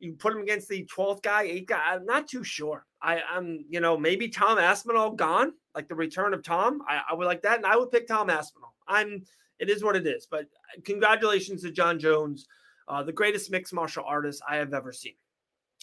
you 0.00 0.14
put 0.14 0.32
him 0.32 0.42
against 0.42 0.68
the 0.68 0.84
12th 0.86 1.22
guy, 1.22 1.42
eighth 1.42 1.68
guy. 1.68 1.80
I'm 1.86 2.04
not 2.04 2.26
too 2.26 2.42
sure. 2.42 2.84
I, 3.00 3.20
am 3.32 3.64
you 3.70 3.80
know, 3.80 3.96
maybe 3.96 4.28
Tom 4.28 4.58
Aspinall 4.58 5.12
gone, 5.12 5.52
like 5.74 5.88
the 5.88 5.94
return 5.94 6.34
of 6.34 6.42
Tom. 6.42 6.80
I, 6.88 7.00
I 7.10 7.14
would 7.14 7.26
like 7.26 7.42
that, 7.42 7.58
and 7.58 7.66
I 7.66 7.76
would 7.76 7.92
pick 7.92 8.06
Tom 8.06 8.30
Aspinall. 8.30 8.74
I'm. 8.88 9.24
It 9.60 9.70
is 9.70 9.84
what 9.84 9.94
it 9.94 10.04
is. 10.04 10.26
But 10.28 10.46
congratulations 10.84 11.62
to 11.62 11.70
Jon 11.70 12.00
Jones, 12.00 12.48
uh, 12.88 13.04
the 13.04 13.12
greatest 13.12 13.52
mixed 13.52 13.72
martial 13.72 14.02
artist 14.04 14.42
I 14.48 14.56
have 14.56 14.74
ever 14.74 14.92
seen. 14.92 15.14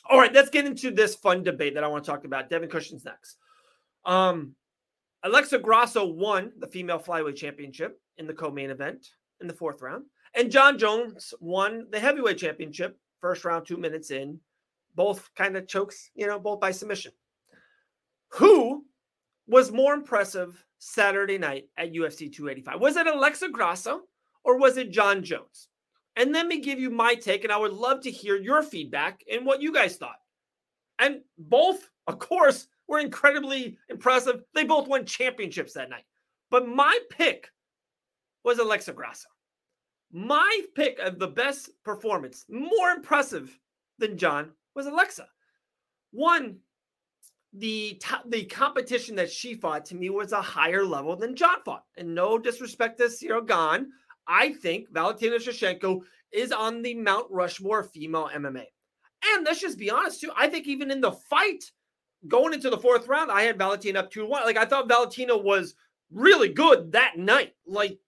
All 0.09 0.19
right, 0.19 0.33
let's 0.33 0.49
get 0.49 0.65
into 0.65 0.91
this 0.91 1.15
fun 1.15 1.41
debate 1.41 1.75
that 1.75 1.83
I 1.83 1.87
want 1.87 2.03
to 2.03 2.11
talk 2.11 2.25
about. 2.25 2.49
Devin 2.49 2.69
Cushing's 2.69 3.05
next. 3.05 3.37
Um, 4.05 4.55
Alexa 5.23 5.59
Grasso 5.59 6.05
won 6.05 6.51
the 6.59 6.67
female 6.67 6.99
flyweight 6.99 7.37
championship 7.37 8.01
in 8.21 8.27
the 8.27 8.33
co-main 8.33 8.69
event 8.69 9.09
in 9.41 9.47
the 9.47 9.53
fourth 9.53 9.81
round, 9.81 10.05
and 10.35 10.51
Jon 10.51 10.77
Jones 10.77 11.33
won 11.39 11.87
the 11.91 11.99
heavyweight 11.99 12.37
championship 12.37 12.97
first 13.19 13.43
round, 13.43 13.65
two 13.65 13.77
minutes 13.77 14.11
in, 14.11 14.39
both 14.95 15.29
kind 15.35 15.57
of 15.57 15.67
chokes, 15.67 16.09
you 16.15 16.27
know, 16.27 16.39
both 16.39 16.59
by 16.59 16.71
submission. 16.71 17.11
Who 18.29 18.85
was 19.47 19.71
more 19.71 19.93
impressive 19.93 20.63
Saturday 20.79 21.37
night 21.37 21.65
at 21.77 21.93
UFC 21.93 22.31
285? 22.31 22.79
Was 22.79 22.95
it 22.95 23.07
Alexa 23.07 23.49
Grasso 23.49 24.01
or 24.43 24.57
was 24.57 24.77
it 24.77 24.91
Jon 24.91 25.23
Jones? 25.23 25.67
and 26.15 26.31
let 26.31 26.47
me 26.47 26.59
give 26.59 26.79
you 26.79 26.89
my 26.89 27.15
take. 27.15 27.43
And 27.43 27.53
I 27.53 27.57
would 27.57 27.73
love 27.73 28.01
to 28.01 28.11
hear 28.11 28.35
your 28.35 28.63
feedback 28.63 29.23
and 29.31 29.45
what 29.45 29.61
you 29.61 29.73
guys 29.73 29.97
thought. 29.97 30.19
And 30.99 31.21
both, 31.37 31.89
of 32.07 32.19
course, 32.19 32.67
were 32.87 32.99
incredibly 32.99 33.77
impressive. 33.89 34.41
They 34.53 34.63
both 34.63 34.87
won 34.87 35.05
championships 35.05 35.73
that 35.73 35.89
night. 35.89 36.03
But 36.49 36.67
my 36.67 36.97
pick 37.09 37.49
was 38.43 38.59
Alexa 38.59 38.93
Grasso. 38.93 39.27
My 40.11 40.61
pick 40.75 40.99
of 40.99 41.19
the 41.19 41.27
best 41.27 41.69
performance, 41.83 42.45
more 42.49 42.89
impressive 42.89 43.57
than 43.97 44.17
Jon, 44.17 44.51
was 44.75 44.87
Alexa. 44.87 45.27
One, 46.11 46.57
the 47.53 48.01
the 48.27 48.45
competition 48.45 49.15
that 49.15 49.31
she 49.31 49.55
fought 49.55 49.85
to 49.85 49.95
me 49.95 50.09
was 50.09 50.31
a 50.31 50.41
higher 50.41 50.85
level 50.85 51.15
than 51.15 51.35
Jon 51.35 51.61
fought. 51.63 51.85
And 51.97 52.15
no 52.15 52.37
disrespect 52.37 52.97
to 52.97 53.05
Ciryl 53.05 53.47
Gane, 53.47 53.91
I 54.27 54.53
think 54.53 54.91
Valentina 54.91 55.35
Shevchenko 55.35 56.01
is 56.31 56.51
on 56.51 56.81
the 56.81 56.95
Mount 56.95 57.27
Rushmore 57.29 57.83
female 57.83 58.29
MMA. 58.33 58.65
And 59.23 59.45
let's 59.45 59.59
just 59.59 59.77
be 59.77 59.89
honest 59.89 60.21
too. 60.21 60.31
I 60.35 60.47
think 60.47 60.67
even 60.67 60.91
in 60.91 61.01
the 61.01 61.11
fight 61.11 61.63
going 62.27 62.53
into 62.53 62.69
the 62.69 62.77
fourth 62.77 63.07
round, 63.07 63.31
I 63.31 63.43
had 63.43 63.57
Valentina 63.57 63.99
up 63.99 64.11
2 64.11 64.25
1. 64.25 64.43
Like 64.43 64.57
I 64.57 64.65
thought 64.65 64.87
Valentina 64.87 65.37
was 65.37 65.75
really 66.11 66.49
good 66.49 66.93
that 66.93 67.17
night. 67.17 67.53
Like 67.65 67.99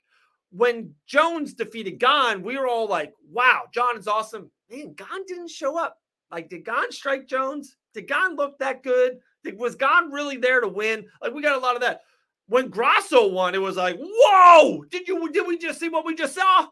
when 0.55 0.93
Jones 1.07 1.53
defeated 1.53 1.99
Gane, 1.99 2.43
we 2.43 2.57
were 2.57 2.67
all 2.67 2.87
like, 2.87 3.13
wow, 3.29 3.63
Jon 3.73 3.97
is 3.97 4.07
awesome. 4.07 4.51
Man, 4.69 4.93
Gane 4.93 5.25
didn't 5.27 5.49
show 5.49 5.77
up. 5.77 5.97
Like, 6.31 6.49
did 6.49 6.63
Gane 6.63 6.91
strike 6.91 7.27
Jones? 7.27 7.75
Did 7.93 8.07
Gane 8.07 8.35
look 8.35 8.59
that 8.59 8.83
good? 8.83 9.17
Did, 9.43 9.57
was 9.57 9.75
Gane 9.75 10.11
really 10.11 10.37
there 10.37 10.61
to 10.61 10.67
win? 10.67 11.05
Like, 11.21 11.33
we 11.33 11.41
got 11.41 11.57
a 11.57 11.59
lot 11.59 11.75
of 11.75 11.81
that. 11.81 12.01
When 12.47 12.69
Grasso 12.69 13.27
won, 13.29 13.55
it 13.55 13.61
was 13.61 13.77
like, 13.77 13.97
whoa! 13.99 14.83
Did 14.91 15.07
you 15.07 15.31
did 15.31 15.47
we 15.47 15.57
just 15.57 15.79
see 15.79 15.89
what 15.89 16.05
we 16.05 16.13
just 16.13 16.35
saw? 16.35 16.67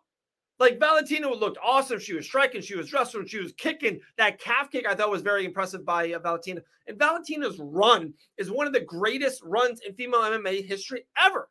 Like 0.59 0.79
Valentina 0.79 1.27
looked 1.27 1.57
awesome. 1.63 1.97
She 1.97 2.13
was 2.13 2.25
striking, 2.25 2.61
she 2.61 2.75
was 2.75 2.93
wrestling, 2.93 3.25
she 3.25 3.39
was 3.39 3.53
kicking. 3.53 3.99
That 4.17 4.39
calf 4.39 4.69
kick 4.69 4.85
I 4.87 4.93
thought 4.93 5.09
was 5.09 5.23
very 5.23 5.43
impressive 5.43 5.83
by 5.83 6.11
uh, 6.11 6.19
Valentina. 6.19 6.61
And 6.85 6.99
Valentina's 6.99 7.57
run 7.57 8.13
is 8.37 8.51
one 8.51 8.67
of 8.67 8.73
the 8.73 8.81
greatest 8.81 9.41
runs 9.43 9.79
in 9.87 9.95
female 9.95 10.21
MMA 10.21 10.63
history 10.67 11.05
ever. 11.17 11.49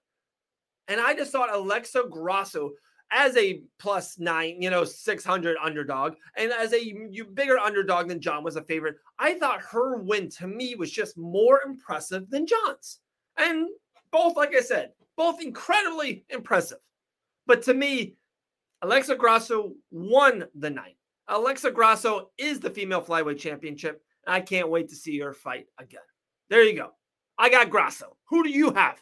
And 0.90 1.00
I 1.00 1.14
just 1.14 1.30
thought 1.30 1.54
Alexa 1.54 2.02
Grasso 2.10 2.72
as 3.12 3.36
a 3.36 3.62
plus 3.78 4.18
nine, 4.18 4.60
you 4.60 4.70
know, 4.70 4.84
600 4.84 5.56
underdog, 5.62 6.14
and 6.36 6.52
as 6.52 6.72
a 6.72 6.92
bigger 7.32 7.58
underdog 7.58 8.08
than 8.08 8.20
Jon 8.20 8.44
was 8.44 8.56
a 8.56 8.62
favorite, 8.62 8.96
I 9.18 9.34
thought 9.34 9.62
her 9.62 9.98
win 9.98 10.28
to 10.30 10.46
me 10.46 10.74
was 10.74 10.90
just 10.90 11.16
more 11.16 11.62
impressive 11.64 12.28
than 12.28 12.46
Jon's. 12.46 12.98
And 13.36 13.68
both, 14.10 14.36
like 14.36 14.54
I 14.54 14.60
said, 14.60 14.90
both 15.16 15.40
incredibly 15.40 16.24
impressive. 16.28 16.78
But 17.46 17.62
to 17.62 17.74
me, 17.74 18.16
Alexa 18.82 19.14
Grasso 19.16 19.74
won 19.90 20.46
the 20.56 20.70
night. 20.70 20.96
Alexa 21.28 21.70
Grasso 21.70 22.30
is 22.36 22.58
the 22.58 22.70
female 22.70 23.02
flyweight 23.02 23.38
championship. 23.38 24.02
And 24.26 24.34
I 24.34 24.40
can't 24.40 24.68
wait 24.68 24.88
to 24.88 24.96
see 24.96 25.18
her 25.20 25.32
fight 25.32 25.66
again. 25.78 26.00
There 26.48 26.62
you 26.64 26.74
go. 26.74 26.90
I 27.38 27.48
got 27.48 27.70
Grasso. 27.70 28.16
Who 28.28 28.42
do 28.42 28.50
you 28.50 28.72
have? 28.72 29.00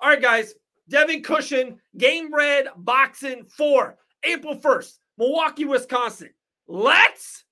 All 0.00 0.08
right, 0.08 0.22
guys. 0.22 0.54
Devin 0.88 1.22
Cushing, 1.22 1.80
Game 1.96 2.32
Red 2.32 2.68
Boxing 2.76 3.44
4, 3.44 3.96
April 4.22 4.56
1st, 4.56 4.98
Milwaukee, 5.18 5.64
Wisconsin. 5.64 6.30
Let's 6.68 7.44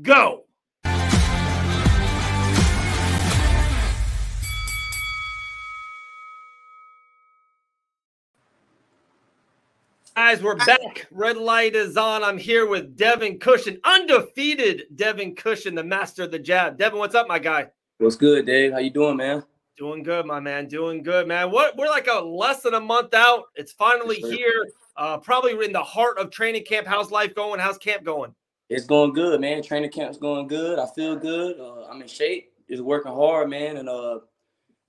go. 0.00 0.44
Guys, 10.14 10.42
we're 10.42 10.54
back. 10.54 11.08
Red 11.10 11.38
light 11.38 11.74
is 11.74 11.96
on. 11.96 12.22
I'm 12.22 12.38
here 12.38 12.66
with 12.66 12.96
Devin 12.96 13.40
Cushing, 13.40 13.78
undefeated 13.82 14.84
Devin 14.94 15.34
Cushing, 15.34 15.74
the 15.74 15.82
master 15.82 16.22
of 16.22 16.30
the 16.30 16.38
jab. 16.38 16.78
Devin, 16.78 16.98
what's 16.98 17.16
up, 17.16 17.26
my 17.26 17.40
guy? 17.40 17.70
What's 17.98 18.14
good, 18.14 18.46
Dave? 18.46 18.72
How 18.72 18.78
you 18.78 18.90
doing, 18.90 19.16
man? 19.16 19.42
Doing 19.78 20.02
good, 20.02 20.26
my 20.26 20.38
man. 20.38 20.68
Doing 20.68 21.02
good, 21.02 21.26
man. 21.26 21.50
What 21.50 21.76
we're 21.76 21.88
like 21.88 22.06
a 22.06 22.20
less 22.20 22.62
than 22.62 22.74
a 22.74 22.80
month 22.80 23.14
out. 23.14 23.44
It's 23.54 23.72
finally 23.72 24.20
sure. 24.20 24.30
here. 24.30 24.66
Uh, 24.96 25.18
probably 25.18 25.52
in 25.64 25.72
the 25.72 25.82
heart 25.82 26.18
of 26.18 26.30
training 26.30 26.64
camp. 26.64 26.86
How's 26.86 27.10
life 27.10 27.34
going? 27.34 27.58
How's 27.58 27.78
camp 27.78 28.04
going? 28.04 28.34
It's 28.68 28.84
going 28.84 29.12
good, 29.12 29.40
man. 29.40 29.62
Training 29.62 29.90
camp's 29.90 30.18
going 30.18 30.46
good. 30.46 30.78
I 30.78 30.86
feel 30.94 31.16
good. 31.16 31.58
Uh, 31.58 31.86
I'm 31.86 32.02
in 32.02 32.08
shape. 32.08 32.52
Just 32.68 32.82
working 32.82 33.12
hard, 33.12 33.48
man, 33.48 33.78
and 33.78 33.88
uh, 33.88 34.20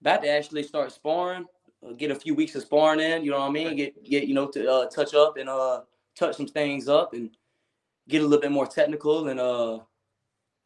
about 0.01 0.23
to 0.23 0.29
actually 0.29 0.63
start 0.63 0.91
sparring. 0.91 1.45
Uh, 1.85 1.93
get 1.93 2.11
a 2.11 2.15
few 2.15 2.35
weeks 2.35 2.55
of 2.55 2.61
sparring 2.61 2.99
in. 2.99 3.23
You 3.23 3.31
know 3.31 3.39
what 3.39 3.49
I 3.49 3.51
mean? 3.51 3.75
Get 3.75 4.03
get 4.03 4.27
you 4.27 4.33
know 4.33 4.47
to 4.47 4.69
uh, 4.69 4.89
touch 4.89 5.13
up 5.13 5.37
and 5.37 5.49
uh 5.49 5.81
touch 6.17 6.35
some 6.35 6.47
things 6.47 6.87
up 6.87 7.13
and 7.13 7.29
get 8.07 8.21
a 8.21 8.25
little 8.25 8.41
bit 8.41 8.51
more 8.51 8.67
technical 8.67 9.29
and 9.29 9.39
uh 9.39 9.79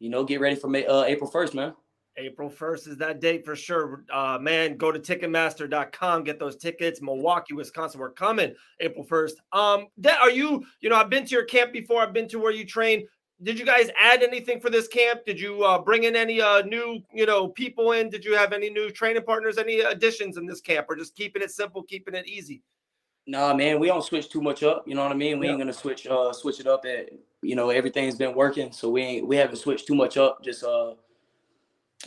you 0.00 0.10
know 0.10 0.24
get 0.24 0.40
ready 0.40 0.56
for 0.56 0.68
May, 0.68 0.86
uh, 0.86 1.04
April 1.04 1.30
first, 1.30 1.54
man. 1.54 1.74
April 2.18 2.50
1st 2.50 2.88
is 2.88 2.96
that 2.98 3.20
date 3.20 3.44
for 3.44 3.56
sure. 3.56 4.04
Uh, 4.12 4.38
man, 4.40 4.76
go 4.76 4.92
to 4.92 4.98
Ticketmaster.com, 4.98 6.24
get 6.24 6.38
those 6.38 6.56
tickets. 6.56 7.00
Milwaukee, 7.00 7.54
Wisconsin, 7.54 8.00
we're 8.00 8.10
coming 8.10 8.54
April 8.80 9.04
1st. 9.04 9.32
Um, 9.52 9.86
are 10.20 10.30
you, 10.30 10.64
you 10.80 10.90
know, 10.90 10.96
I've 10.96 11.10
been 11.10 11.24
to 11.24 11.30
your 11.30 11.44
camp 11.44 11.72
before, 11.72 12.02
I've 12.02 12.12
been 12.12 12.28
to 12.28 12.38
where 12.38 12.52
you 12.52 12.66
train. 12.66 13.06
Did 13.42 13.58
you 13.58 13.64
guys 13.64 13.88
add 13.96 14.24
anything 14.24 14.60
for 14.60 14.68
this 14.68 14.88
camp? 14.88 15.20
Did 15.24 15.38
you 15.38 15.62
uh, 15.62 15.78
bring 15.78 16.04
in 16.04 16.16
any 16.16 16.40
uh, 16.40 16.62
new, 16.62 17.00
you 17.14 17.24
know, 17.24 17.48
people 17.48 17.92
in? 17.92 18.10
Did 18.10 18.24
you 18.24 18.36
have 18.36 18.52
any 18.52 18.68
new 18.68 18.90
training 18.90 19.22
partners, 19.22 19.58
any 19.58 19.78
additions 19.80 20.36
in 20.36 20.46
this 20.46 20.60
camp, 20.60 20.86
or 20.88 20.96
just 20.96 21.14
keeping 21.14 21.40
it 21.40 21.52
simple, 21.52 21.84
keeping 21.84 22.14
it 22.14 22.26
easy? 22.26 22.62
Nah, 23.28 23.54
man, 23.54 23.78
we 23.78 23.86
don't 23.86 24.02
switch 24.02 24.28
too 24.28 24.40
much 24.40 24.62
up. 24.64 24.88
You 24.88 24.94
know 24.94 25.02
what 25.02 25.12
I 25.12 25.14
mean? 25.14 25.38
We 25.38 25.46
yeah. 25.46 25.52
ain't 25.52 25.60
gonna 25.60 25.72
switch 25.72 26.06
uh 26.06 26.32
switch 26.32 26.60
it 26.60 26.66
up 26.66 26.86
at 26.86 27.10
you 27.42 27.54
know 27.54 27.68
everything's 27.68 28.14
been 28.14 28.34
working, 28.34 28.72
so 28.72 28.88
we 28.88 29.02
ain't 29.02 29.28
we 29.28 29.36
haven't 29.36 29.56
switched 29.56 29.86
too 29.86 29.94
much 29.94 30.16
up. 30.16 30.42
Just 30.42 30.64
uh 30.64 30.94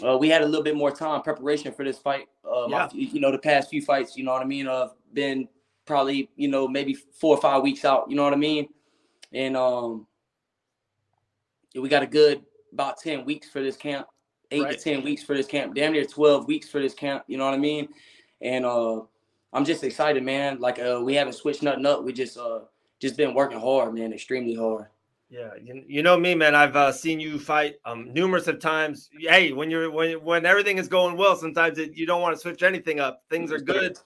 uh, 0.04 0.18
we 0.18 0.30
had 0.30 0.42
a 0.42 0.46
little 0.46 0.64
bit 0.64 0.76
more 0.76 0.92
time 0.92 1.22
preparation 1.22 1.72
for 1.74 1.84
this 1.84 1.98
fight. 1.98 2.28
Uh, 2.46 2.68
yeah. 2.70 2.88
you 2.94 3.20
know, 3.20 3.32
the 3.32 3.38
past 3.38 3.70
few 3.70 3.82
fights, 3.82 4.16
you 4.16 4.24
know 4.24 4.32
what 4.32 4.42
I 4.42 4.46
mean, 4.46 4.68
uh, 4.68 4.90
been 5.14 5.48
probably 5.86 6.30
you 6.36 6.48
know 6.48 6.68
maybe 6.68 6.94
four 6.94 7.36
or 7.36 7.42
five 7.42 7.62
weeks 7.62 7.84
out. 7.84 8.06
You 8.10 8.16
know 8.16 8.24
what 8.24 8.34
I 8.34 8.38
mean, 8.38 8.70
and 9.34 9.58
um, 9.58 10.08
we 11.76 11.90
got 11.90 12.04
a 12.04 12.08
good 12.08 12.44
about 12.72 13.00
ten 13.00 13.26
weeks 13.26 13.50
for 13.50 13.62
this 13.62 13.76
camp, 13.76 14.08
eight 14.52 14.64
right. 14.64 14.78
to 14.78 14.84
ten 14.84 15.04
weeks 15.04 15.24
for 15.24 15.36
this 15.36 15.48
camp, 15.48 15.76
damn 15.76 15.92
near 15.92 16.06
twelve 16.06 16.48
weeks 16.48 16.70
for 16.70 16.80
this 16.82 16.94
camp. 16.94 17.24
You 17.28 17.38
know 17.38 17.46
what 17.46 17.54
I 17.54 17.58
mean, 17.58 17.90
and 18.42 18.66
uh, 18.66 19.02
I'm 19.54 19.66
just 19.66 19.84
excited, 19.84 20.24
man. 20.24 20.60
Like 20.60 20.80
uh, 20.80 21.02
we 21.04 21.16
haven't 21.16 21.34
switched 21.34 21.64
nothing 21.64 21.86
up. 21.86 22.04
We 22.04 22.14
just 22.14 22.38
uh, 22.38 22.62
just 23.00 23.18
been 23.18 23.34
working 23.34 23.60
hard, 23.60 23.94
man, 23.94 24.14
extremely 24.14 24.56
hard. 24.56 24.88
Yeah, 25.32 25.52
you, 25.64 25.82
you 25.88 26.04
know 26.04 26.18
me, 26.18 26.36
man. 26.36 26.56
I've 26.56 26.76
uh, 26.76 26.92
seen 26.92 27.22
you 27.22 27.40
fight 27.40 27.76
um, 27.86 28.12
numerous 28.12 28.48
of 28.48 28.60
times. 28.60 29.10
Hey, 29.18 29.54
when 29.54 29.72
you're 29.72 29.90
when 29.90 30.22
when 30.26 30.46
everything 30.46 30.78
is 30.78 30.90
going 30.90 31.16
well, 31.16 31.38
sometimes 31.38 31.78
it, 31.78 31.96
you 31.96 32.06
don't 32.06 32.22
want 32.22 32.36
to 32.36 32.42
switch 32.42 32.64
anything 32.64 33.00
up. 33.00 33.24
Things 33.30 33.50
are 33.50 33.60
good. 33.60 33.98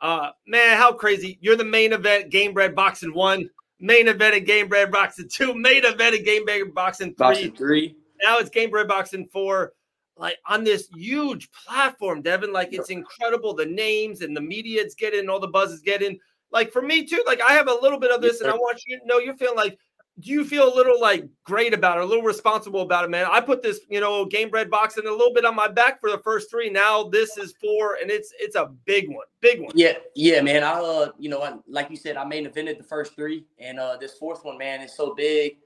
Uh, 0.00 0.30
man, 0.48 0.76
how 0.76 0.92
crazy! 0.92 1.38
You're 1.40 1.54
the 1.54 1.64
main 1.64 1.92
event, 1.92 2.32
Gamebred 2.32 2.74
Boxing 2.74 3.14
One, 3.14 3.48
main 3.78 4.08
event 4.08 4.34
at 4.34 4.46
Gamebred 4.46 4.90
Boxing 4.90 5.28
Two, 5.28 5.54
main 5.54 5.84
event 5.84 6.16
at 6.16 6.24
Gamebred 6.26 6.74
Boxing 6.74 7.10
Three. 7.10 7.16
Boxing 7.18 7.54
Three. 7.54 7.96
Now 8.20 8.38
it's 8.38 8.50
Gamebred 8.50 8.88
Boxing 8.88 9.28
Four. 9.32 9.74
Like 10.16 10.38
on 10.44 10.64
this 10.64 10.88
huge 10.92 11.52
platform, 11.52 12.20
Devin. 12.20 12.52
Like 12.52 12.72
it's 12.72 12.90
incredible 12.90 13.54
the 13.54 13.66
names 13.66 14.22
and 14.22 14.36
the 14.36 14.40
media 14.40 14.82
it's 14.82 14.96
getting, 14.96 15.28
all 15.28 15.38
the 15.38 15.46
buzz 15.46 15.70
is 15.70 15.82
getting. 15.82 16.18
Like 16.50 16.72
for 16.72 16.82
me 16.82 17.06
too. 17.06 17.22
Like 17.28 17.40
I 17.40 17.52
have 17.52 17.68
a 17.68 17.78
little 17.80 18.00
bit 18.00 18.10
of 18.10 18.20
this, 18.20 18.40
and 18.40 18.50
I 18.50 18.54
want 18.54 18.82
you 18.86 18.98
to 18.98 19.06
know 19.06 19.18
you're 19.18 19.36
feeling 19.36 19.56
like 19.56 19.78
do 20.20 20.30
you 20.30 20.44
feel 20.44 20.72
a 20.72 20.74
little 20.74 21.00
like 21.00 21.26
great 21.44 21.74
about 21.74 21.98
it, 21.98 22.04
a 22.04 22.06
little 22.06 22.22
responsible 22.22 22.82
about 22.82 23.04
it, 23.04 23.10
man? 23.10 23.26
I 23.30 23.40
put 23.40 23.62
this, 23.62 23.80
you 23.88 24.00
know, 24.00 24.24
Gamebred 24.24 24.70
box 24.70 24.94
boxing 24.94 25.06
a 25.06 25.10
little 25.10 25.34
bit 25.34 25.44
on 25.44 25.56
my 25.56 25.66
back 25.66 26.00
for 26.00 26.10
the 26.10 26.18
first 26.18 26.50
three. 26.50 26.70
Now 26.70 27.04
this 27.04 27.36
is 27.36 27.54
four, 27.60 27.98
and 28.00 28.10
it's 28.10 28.32
it's 28.38 28.54
a 28.54 28.66
big 28.84 29.08
one, 29.08 29.26
big 29.40 29.60
one. 29.60 29.72
Yeah, 29.74 29.94
yeah, 30.14 30.40
man. 30.40 30.62
I 30.62 30.74
uh, 30.74 31.10
you 31.18 31.28
know, 31.28 31.42
I, 31.42 31.54
like 31.66 31.90
you 31.90 31.96
said, 31.96 32.16
I 32.16 32.24
main 32.24 32.46
evented 32.46 32.78
the 32.78 32.84
first 32.84 33.16
three, 33.16 33.44
and 33.58 33.80
uh, 33.80 33.96
this 33.96 34.14
fourth 34.14 34.44
one, 34.44 34.56
man, 34.56 34.80
is 34.80 34.94
so 34.94 35.14
big. 35.14 35.56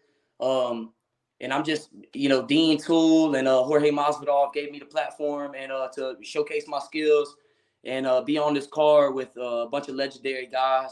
Um, 0.41 0.93
and 1.41 1.53
I'm 1.53 1.65
just, 1.65 1.91
you 2.15 2.29
know, 2.29 2.45
Dean 2.45 2.79
Tool 2.79 3.37
and 3.37 3.47
uh, 3.47 3.63
Jorge 3.63 3.91
Masvidal 3.91 4.53
gave 4.53 4.73
me 4.73 4.79
the 4.81 4.87
platform 4.87 5.55
and 5.57 5.71
uh, 5.71 5.89
to 5.95 6.17
showcase 6.23 6.65
my 6.67 6.81
skills 6.81 7.37
and 7.85 8.07
uh, 8.07 8.21
be 8.23 8.39
on 8.39 8.55
this 8.55 8.67
card 8.67 9.15
with 9.15 9.37
uh, 9.39 9.67
a 9.67 9.69
bunch 9.69 9.89
of 9.89 9.95
legendary 9.95 10.47
guys. 10.47 10.91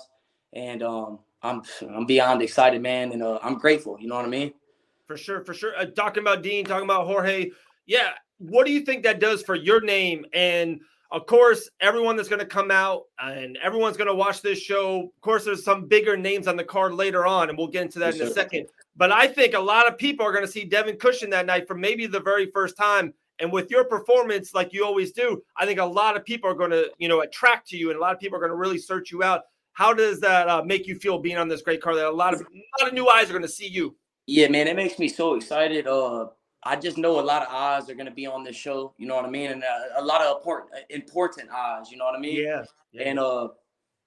And 0.53 0.83
um, 0.85 1.19
I'm 1.47 1.63
I'm 1.95 2.07
beyond 2.07 2.43
excited, 2.43 2.83
man, 2.83 3.13
and 3.13 3.23
uh, 3.23 3.39
I'm 3.43 3.55
grateful. 3.55 3.97
You 4.01 4.09
know 4.09 4.17
what 4.17 4.25
I 4.25 4.29
mean? 4.29 4.53
For 5.07 5.17
sure, 5.17 5.45
for 5.45 5.55
sure. 5.55 5.77
Uh, 5.77 5.87
talking 5.87 6.23
about 6.23 6.43
Dean, 6.43 6.65
talking 6.65 6.85
about 6.85 7.07
Jorge, 7.07 7.51
yeah. 7.87 8.11
What 8.39 8.67
do 8.67 8.73
you 8.73 8.81
think 8.81 9.03
that 9.05 9.21
does 9.21 9.43
for 9.43 9.55
your 9.55 9.81
name? 9.81 10.27
And 10.35 10.81
of 11.13 11.27
course, 11.27 11.71
everyone 11.81 12.17
that's 12.17 12.29
going 12.29 12.41
to 12.41 12.47
come 12.47 12.71
out 12.71 13.05
and 13.19 13.57
everyone's 13.63 13.97
going 13.97 14.09
to 14.09 14.15
watch 14.15 14.43
this 14.43 14.59
show. 14.59 15.05
Of 15.05 15.21
course, 15.21 15.45
there's 15.45 15.65
some 15.65 15.87
bigger 15.87 16.17
names 16.17 16.49
on 16.49 16.57
the 16.57 16.65
card 16.65 16.93
later 16.95 17.25
on, 17.25 17.49
and 17.49 17.57
we'll 17.57 17.69
get 17.69 17.83
into 17.83 17.99
that 18.01 18.15
for 18.15 18.23
in 18.23 18.27
sure. 18.27 18.31
a 18.31 18.35
second. 18.35 18.67
But 18.97 19.13
I 19.13 19.27
think 19.27 19.55
a 19.55 19.61
lot 19.61 19.87
of 19.87 19.97
people 19.97 20.27
are 20.27 20.33
going 20.33 20.45
to 20.45 20.51
see 20.51 20.65
Devin 20.65 20.97
Cushing 20.97 21.31
that 21.31 21.47
night 21.47 21.69
for 21.69 21.75
maybe 21.75 22.07
the 22.07 22.21
very 22.21 22.51
first 22.51 22.77
time. 22.77 23.15
And 23.39 23.53
with 23.53 23.71
your 23.71 23.85
performance, 23.85 24.55
like 24.55 24.73
you 24.73 24.85
always 24.85 25.13
do, 25.13 25.43
I 25.57 25.67
think 25.67 25.79
a 25.79 25.85
lot 25.85 26.17
of 26.17 26.25
people 26.25 26.51
are 26.51 26.55
going 26.55 26.71
to, 26.71 26.91
you 26.99 27.09
know, 27.09 27.21
attract 27.21 27.69
to 27.69 27.77
you, 27.77 27.91
and 27.91 27.99
a 27.99 28.01
lot 28.01 28.15
of 28.15 28.21
people 28.21 28.37
are 28.37 28.41
going 28.41 28.51
to 28.51 28.57
really 28.57 28.79
search 28.79 29.13
you 29.13 29.23
out 29.23 29.43
How 29.77 29.93
does 29.93 30.21
that 30.21 30.49
uh, 30.49 30.63
make 30.65 30.87
you 30.87 30.99
feel 30.99 31.19
being 31.19 31.37
on 31.37 31.49
this 31.49 31.61
great 31.61 31.83
card 31.83 31.99
that 31.99 32.07
a 32.07 32.11
lot 32.11 32.33
of 32.33 32.41
a 32.41 32.45
lot 32.81 32.89
of 32.89 32.95
new 32.95 33.09
eyes 33.09 33.29
are 33.29 33.35
going 33.35 33.43
to 33.43 33.49
see 33.49 33.69
you? 33.69 33.95
Yeah, 34.27 34.49
man, 34.49 34.69
it 34.69 34.75
makes 34.75 34.99
me 34.99 35.07
so 35.07 35.35
excited. 35.35 35.87
Uh, 35.87 36.29
I 36.65 36.77
just 36.77 36.97
know 36.97 37.21
a 37.21 37.23
lot 37.23 37.43
of 37.43 37.49
eyes 37.53 37.91
are 37.91 37.95
going 37.95 38.07
to 38.07 38.13
be 38.13 38.27
on 38.27 38.43
this 38.43 38.57
show. 38.57 38.95
You 38.97 39.07
know 39.07 39.15
what 39.15 39.27
I 39.27 39.29
mean, 39.29 39.51
and 39.51 39.63
uh, 39.63 40.01
a 40.01 40.03
lot 40.03 40.23
of 40.23 40.39
important 40.39 40.73
important 40.89 41.51
eyes. 41.51 41.91
You 41.91 41.99
know 41.99 42.07
what 42.07 42.17
I 42.17 42.19
mean? 42.19 42.43
Yeah. 42.43 42.65
yeah. 42.93 43.03
And 43.03 43.19
uh, 43.19 43.49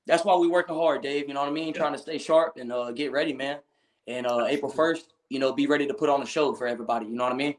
that's 0.07 0.25
why 0.25 0.35
we 0.38 0.47
working 0.47 0.73
hard, 0.73 1.03
Dave. 1.03 1.27
You 1.27 1.35
know 1.35 1.41
what 1.41 1.49
I 1.49 1.53
mean? 1.53 1.67
Yeah. 1.67 1.81
Trying 1.81 1.93
to 1.93 1.99
stay 1.99 2.17
sharp 2.17 2.57
and 2.57 2.73
uh, 2.73 2.91
get 2.91 3.11
ready, 3.11 3.33
man. 3.33 3.59
And 4.07 4.25
uh, 4.25 4.45
April 4.49 4.71
first, 4.71 5.13
you 5.29 5.38
know, 5.38 5.53
be 5.53 5.67
ready 5.67 5.85
to 5.85 5.93
put 5.93 6.09
on 6.09 6.23
a 6.23 6.25
show 6.25 6.55
for 6.55 6.65
everybody. 6.65 7.05
You 7.05 7.15
know 7.15 7.25
what 7.25 7.33
I 7.33 7.35
mean? 7.35 7.53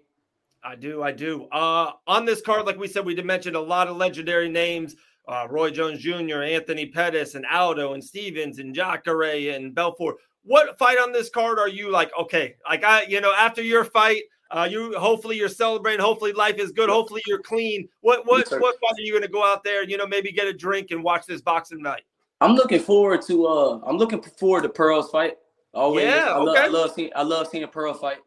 I 0.64 0.75
do, 0.75 1.00
I 1.05 1.12
do. 1.12 1.45
Uh, 1.52 1.93
on 2.09 2.25
this 2.25 2.43
card, 2.43 2.67
like 2.67 2.76
we 2.76 2.88
said, 2.88 3.07
we 3.07 3.14
did 3.14 3.25
mention 3.25 3.55
a 3.55 3.61
lot 3.61 3.87
of 3.87 3.97
legendary 3.97 4.49
names: 4.49 4.97
uh, 5.29 5.47
Roy 5.50 5.71
Jones 5.71 6.00
Jr., 6.00 6.43
Anthony 6.43 6.87
Pettis, 6.87 7.35
and 7.35 7.47
Aldo, 7.47 7.95
and 7.95 8.03
Stevens, 8.03 8.59
and 8.59 8.75
Jacare, 8.75 9.55
and 9.55 9.75
Belfort. 9.75 10.17
What 10.43 10.79
fight 10.79 10.99
on 10.99 11.12
this 11.12 11.29
card 11.29 11.59
are 11.59 11.69
you 11.69 11.91
like? 11.91 12.11
Okay, 12.19 12.57
like 12.69 12.85
I, 12.85 13.03
you 13.03 13.21
know, 13.21 13.33
after 13.37 13.62
your 13.62 13.85
fight, 13.85 14.23
uh, 14.50 14.67
you 14.71 14.99
hopefully 14.99 15.37
you're 15.37 15.49
celebrating. 15.49 16.00
Hopefully 16.00 16.33
life 16.33 16.57
is 16.57 16.73
good. 16.73 16.89
Hopefully 16.89 17.23
you're 17.27 17.43
clean. 17.43 17.89
What 18.00 18.27
what 18.27 18.49
yes, 18.50 18.61
what 18.61 18.77
fight 18.81 18.99
are 18.99 19.03
you 19.03 19.12
going 19.12 19.23
to 19.23 19.29
go 19.29 19.45
out 19.45 19.62
there? 19.62 19.85
You 19.85 19.97
know, 19.97 20.07
maybe 20.07 20.33
get 20.33 20.47
a 20.47 20.53
drink 20.53 20.91
and 20.91 21.05
watch 21.05 21.27
this 21.27 21.41
boxing 21.41 21.83
night. 21.83 22.03
I'm 22.41 22.55
looking 22.55 22.81
forward 22.81 23.23
to. 23.23 23.47
uh 23.47 23.81
I'm 23.87 23.97
looking 23.97 24.23
forward 24.23 24.62
to 24.62 24.69
Pearl's 24.69 25.11
fight. 25.11 25.37
Always. 25.73 26.07
Yeah. 26.07 26.33
I, 26.33 26.39
okay. 26.39 26.45
love, 26.45 26.57
I 26.57 26.67
love 26.67 26.93
seeing. 26.95 27.11
I 27.15 27.23
love 27.23 27.49
seeing 27.49 27.67
Pearl 27.69 27.95
fight, 27.95 28.19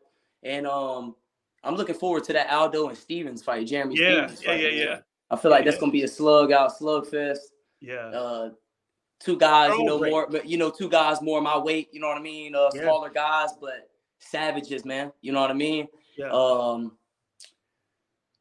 and 0.43 0.65
um, 0.65 1.15
I'm 1.63 1.75
looking 1.75 1.95
forward 1.95 2.23
to 2.25 2.33
that 2.33 2.50
Aldo 2.50 2.89
and 2.89 2.97
Stevens 2.97 3.41
fight, 3.41 3.67
Jeremy. 3.67 3.95
Yeah, 3.97 4.27
Stevens 4.27 4.43
yeah, 4.43 4.50
fight. 4.50 4.62
yeah, 4.62 4.69
yeah. 4.69 5.00
I 5.33 5.35
feel 5.35 5.51
like 5.51 5.65
yeah. 5.65 5.71
that's 5.71 5.79
gonna 5.79 5.91
be 5.91 6.03
a 6.03 6.07
slug 6.07 6.51
out, 6.51 6.71
slugfest. 6.79 7.39
Yeah. 7.81 7.95
Uh, 8.07 8.49
two 9.19 9.37
guys, 9.37 9.71
Oh, 9.73 9.79
you 9.79 9.85
know, 9.85 9.97
great. 9.97 10.11
more, 10.11 10.27
but 10.29 10.45
you 10.47 10.57
know, 10.57 10.69
two 10.69 10.89
guys 10.89 11.21
more 11.21 11.41
my 11.41 11.57
weight. 11.57 11.89
You 11.91 11.99
know 11.99 12.07
what 12.07 12.17
I 12.17 12.21
mean? 12.21 12.55
Uh, 12.55 12.69
Yeah. 12.73 12.83
smaller 12.83 13.09
guys, 13.09 13.49
but 13.59 13.89
savages, 14.19 14.85
man. 14.85 15.11
You 15.21 15.31
know 15.31 15.41
what 15.41 15.49
I 15.49 15.55
mean? 15.55 15.87
Yeah. 16.17 16.29
Um, 16.29 16.97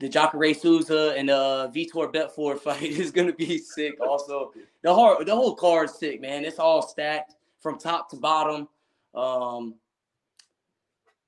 the 0.01 0.09
Jacare 0.09 0.53
Souza 0.53 1.15
and 1.17 1.31
uh 1.31 1.71
Vitor 1.73 2.13
Belfort 2.13 2.61
fight 2.61 2.83
is 3.03 3.11
gonna 3.11 3.33
be 3.33 3.59
sick. 3.59 4.01
Also, 4.01 4.53
the 4.83 4.93
whole 4.93 5.25
the 5.25 5.35
whole 5.35 5.55
card's 5.55 5.95
sick, 5.95 6.21
man. 6.21 6.45
It's 6.45 6.59
all 6.59 6.83
stacked 6.83 7.37
from 7.61 7.79
top 7.79 8.11
to 8.11 8.17
bottom. 8.17 8.69
Um, 9.15 9.77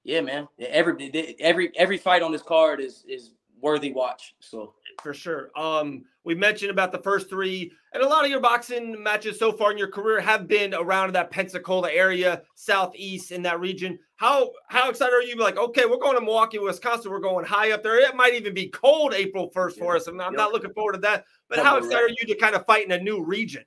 yeah, 0.02 0.20
man. 0.20 0.48
Every 0.58 1.36
every 1.38 1.70
every 1.76 1.98
fight 1.98 2.22
on 2.22 2.32
this 2.32 2.42
card 2.42 2.80
is 2.80 3.04
is 3.08 3.30
worthy 3.64 3.90
watch. 3.92 4.34
So 4.40 4.74
for 5.02 5.14
sure. 5.14 5.50
Um, 5.56 6.04
we 6.22 6.34
mentioned 6.34 6.70
about 6.70 6.92
the 6.92 6.98
first 6.98 7.28
three, 7.28 7.72
and 7.92 8.02
a 8.02 8.08
lot 8.08 8.24
of 8.24 8.30
your 8.30 8.40
boxing 8.40 9.02
matches 9.02 9.38
so 9.38 9.52
far 9.52 9.72
in 9.72 9.78
your 9.78 9.88
career 9.90 10.20
have 10.20 10.46
been 10.46 10.72
around 10.74 11.14
that 11.14 11.30
Pensacola 11.30 11.90
area, 11.90 12.42
southeast 12.54 13.32
in 13.32 13.42
that 13.42 13.60
region. 13.60 13.98
How 14.16 14.52
how 14.68 14.88
excited 14.90 15.12
are 15.12 15.22
you? 15.22 15.36
Like, 15.36 15.56
okay, 15.56 15.84
we're 15.86 15.98
going 15.98 16.14
to 16.14 16.20
Milwaukee, 16.20 16.58
Wisconsin. 16.58 17.10
We're 17.10 17.18
going 17.18 17.44
high 17.44 17.72
up 17.72 17.82
there. 17.82 17.98
It 17.98 18.14
might 18.14 18.34
even 18.34 18.54
be 18.54 18.68
cold 18.68 19.12
April 19.14 19.50
first 19.52 19.78
for 19.78 19.96
us. 19.96 20.06
I'm, 20.06 20.20
I'm 20.20 20.32
Yep. 20.32 20.38
not 20.38 20.52
looking 20.52 20.72
forward 20.72 20.92
to 20.92 20.98
that. 21.00 21.24
But 21.48 21.56
Come 21.56 21.66
how 21.66 21.76
excited 21.78 21.94
right. 21.96 22.04
are 22.04 22.08
you 22.20 22.26
to 22.32 22.36
kind 22.36 22.54
of 22.54 22.64
fight 22.66 22.84
in 22.84 22.92
a 22.92 22.98
new 23.00 23.22
region? 23.24 23.64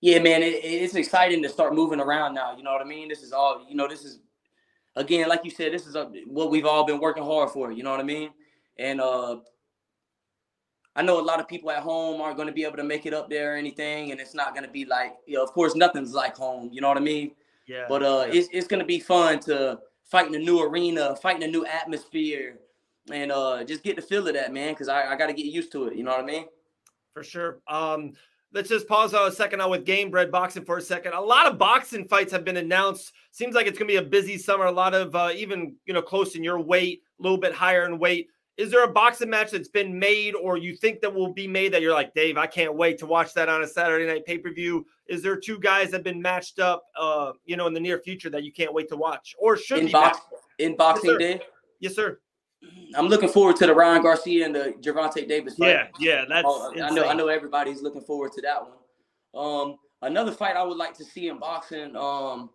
yeah, 0.00 0.18
man, 0.18 0.42
it, 0.42 0.64
it's 0.64 0.94
exciting 0.94 1.42
to 1.42 1.48
start 1.48 1.74
moving 1.74 2.00
around 2.00 2.34
now. 2.34 2.56
You 2.56 2.62
know 2.62 2.72
what 2.72 2.80
I 2.82 2.84
mean? 2.84 3.08
This 3.08 3.22
is 3.22 3.32
all 3.32 3.64
you 3.68 3.74
know. 3.76 3.88
This 3.88 4.04
is 4.04 4.20
again, 4.96 5.28
like 5.28 5.44
you 5.44 5.50
said, 5.50 5.72
this 5.72 5.86
is 5.86 5.94
uh 5.94 6.08
what 6.26 6.50
we've 6.50 6.66
all 6.66 6.84
been 6.86 7.00
working 7.00 7.22
hard 7.22 7.50
for. 7.50 7.70
You 7.70 7.82
know 7.82 7.90
what 7.90 8.00
I 8.00 8.04
mean? 8.04 8.30
And 8.78 9.00
uh, 9.00 9.38
I 10.96 11.02
know 11.02 11.20
a 11.20 11.22
lot 11.22 11.40
of 11.40 11.48
people 11.48 11.70
at 11.70 11.82
home 11.82 12.20
aren't 12.20 12.36
going 12.36 12.48
to 12.48 12.54
be 12.54 12.64
able 12.64 12.76
to 12.76 12.84
make 12.84 13.06
it 13.06 13.14
up 13.14 13.30
there 13.30 13.54
or 13.54 13.56
anything, 13.56 14.10
and 14.10 14.20
it's 14.20 14.34
not 14.34 14.54
going 14.54 14.66
to 14.66 14.72
be 14.72 14.84
like, 14.84 15.14
you 15.26 15.36
know, 15.36 15.42
of 15.42 15.50
course, 15.52 15.74
nothing's 15.74 16.12
like 16.12 16.36
home. 16.36 16.70
You 16.72 16.80
know 16.80 16.88
what 16.88 16.96
I 16.96 17.00
mean? 17.00 17.32
Yeah. 17.66 17.86
But 17.88 18.02
uh, 18.02 18.26
it's 18.28 18.48
it's 18.52 18.66
gonna 18.66 18.84
be 18.84 18.98
fun 18.98 19.38
to 19.40 19.78
fight 20.04 20.26
in 20.26 20.34
a 20.34 20.38
new 20.38 20.62
arena, 20.62 21.14
fight 21.16 21.36
in 21.36 21.42
a 21.44 21.46
new 21.46 21.64
atmosphere, 21.64 22.58
and 23.10 23.30
uh, 23.30 23.64
just 23.64 23.82
get 23.82 23.96
the 23.96 24.02
feel 24.02 24.26
of 24.26 24.34
that, 24.34 24.52
man. 24.52 24.72
Because 24.72 24.88
I, 24.88 25.12
I 25.12 25.16
got 25.16 25.28
to 25.28 25.32
get 25.32 25.46
used 25.46 25.70
to 25.72 25.86
it. 25.86 25.96
You 25.96 26.02
know 26.02 26.10
what 26.10 26.20
I 26.20 26.26
mean? 26.26 26.46
for 27.12 27.22
sure. 27.22 27.60
Um, 27.68 28.12
let's 28.52 28.68
just 28.68 28.88
pause 28.88 29.14
a 29.14 29.30
second 29.32 29.58
now 29.58 29.68
with 29.68 29.84
Gamebred 29.84 30.30
Boxing 30.30 30.64
for 30.64 30.78
a 30.78 30.82
second. 30.82 31.12
A 31.12 31.20
lot 31.20 31.46
of 31.46 31.58
boxing 31.58 32.06
fights 32.06 32.32
have 32.32 32.44
been 32.44 32.56
announced. 32.56 33.12
Seems 33.30 33.54
like 33.54 33.66
it's 33.66 33.78
going 33.78 33.88
to 33.88 33.92
be 33.92 34.04
a 34.04 34.08
busy 34.08 34.38
summer. 34.38 34.66
A 34.66 34.72
lot 34.72 34.94
of 34.94 35.14
uh, 35.14 35.30
even 35.34 35.76
you 35.86 35.94
know 35.94 36.02
close 36.02 36.34
in 36.34 36.44
your 36.44 36.60
weight, 36.60 37.02
a 37.18 37.22
little 37.22 37.38
bit 37.38 37.54
higher 37.54 37.86
in 37.86 37.98
weight. 37.98 38.28
Is 38.58 38.70
there 38.70 38.84
a 38.84 38.88
boxing 38.92 39.30
match 39.30 39.50
that's 39.50 39.68
been 39.68 39.98
made, 39.98 40.34
or 40.34 40.58
you 40.58 40.76
think 40.76 41.00
that 41.00 41.12
will 41.12 41.32
be 41.32 41.48
made 41.48 41.72
that 41.72 41.80
you're 41.80 41.94
like 41.94 42.12
Dave? 42.14 42.36
I 42.36 42.46
can't 42.46 42.74
wait 42.74 42.98
to 42.98 43.06
watch 43.06 43.32
that 43.34 43.48
on 43.48 43.62
a 43.62 43.66
Saturday 43.66 44.06
night 44.06 44.26
pay 44.26 44.36
per 44.38 44.52
view. 44.52 44.86
Is 45.08 45.22
there 45.22 45.36
two 45.36 45.58
guys 45.58 45.90
that 45.90 45.98
have 45.98 46.04
been 46.04 46.20
matched 46.20 46.58
up, 46.58 46.84
uh, 46.98 47.32
you 47.46 47.56
know, 47.56 47.66
in 47.66 47.72
the 47.72 47.80
near 47.80 47.98
future 48.00 48.28
that 48.30 48.44
you 48.44 48.52
can't 48.52 48.74
wait 48.74 48.88
to 48.90 48.96
watch, 48.96 49.34
or 49.38 49.56
should 49.56 49.78
In 49.78 49.86
be? 49.86 49.92
box, 49.92 50.18
in 50.58 50.76
boxing 50.76 51.10
sir. 51.10 51.18
day, 51.18 51.40
Yes, 51.80 51.94
sir. 51.94 52.20
I'm 52.94 53.08
looking 53.08 53.28
forward 53.28 53.56
to 53.56 53.66
the 53.66 53.74
Ryan 53.74 54.02
Garcia 54.02 54.44
and 54.46 54.54
the 54.54 54.74
Gervonta 54.80 55.26
Davis 55.26 55.56
fight. 55.56 55.68
Yeah, 55.68 55.88
yeah. 55.98 56.24
That's 56.28 56.44
Oh, 56.46 56.72
I 56.80 56.90
know. 56.90 57.04
I 57.06 57.14
know 57.14 57.28
everybody's 57.28 57.82
looking 57.82 58.02
forward 58.02 58.32
to 58.34 58.42
that 58.42 58.58
one. 58.62 58.76
Um, 59.34 59.76
another 60.02 60.30
fight 60.30 60.56
I 60.56 60.62
would 60.62 60.76
like 60.76 60.94
to 60.98 61.04
see 61.04 61.28
in 61.28 61.38
boxing. 61.38 61.96
Um, 61.96 62.50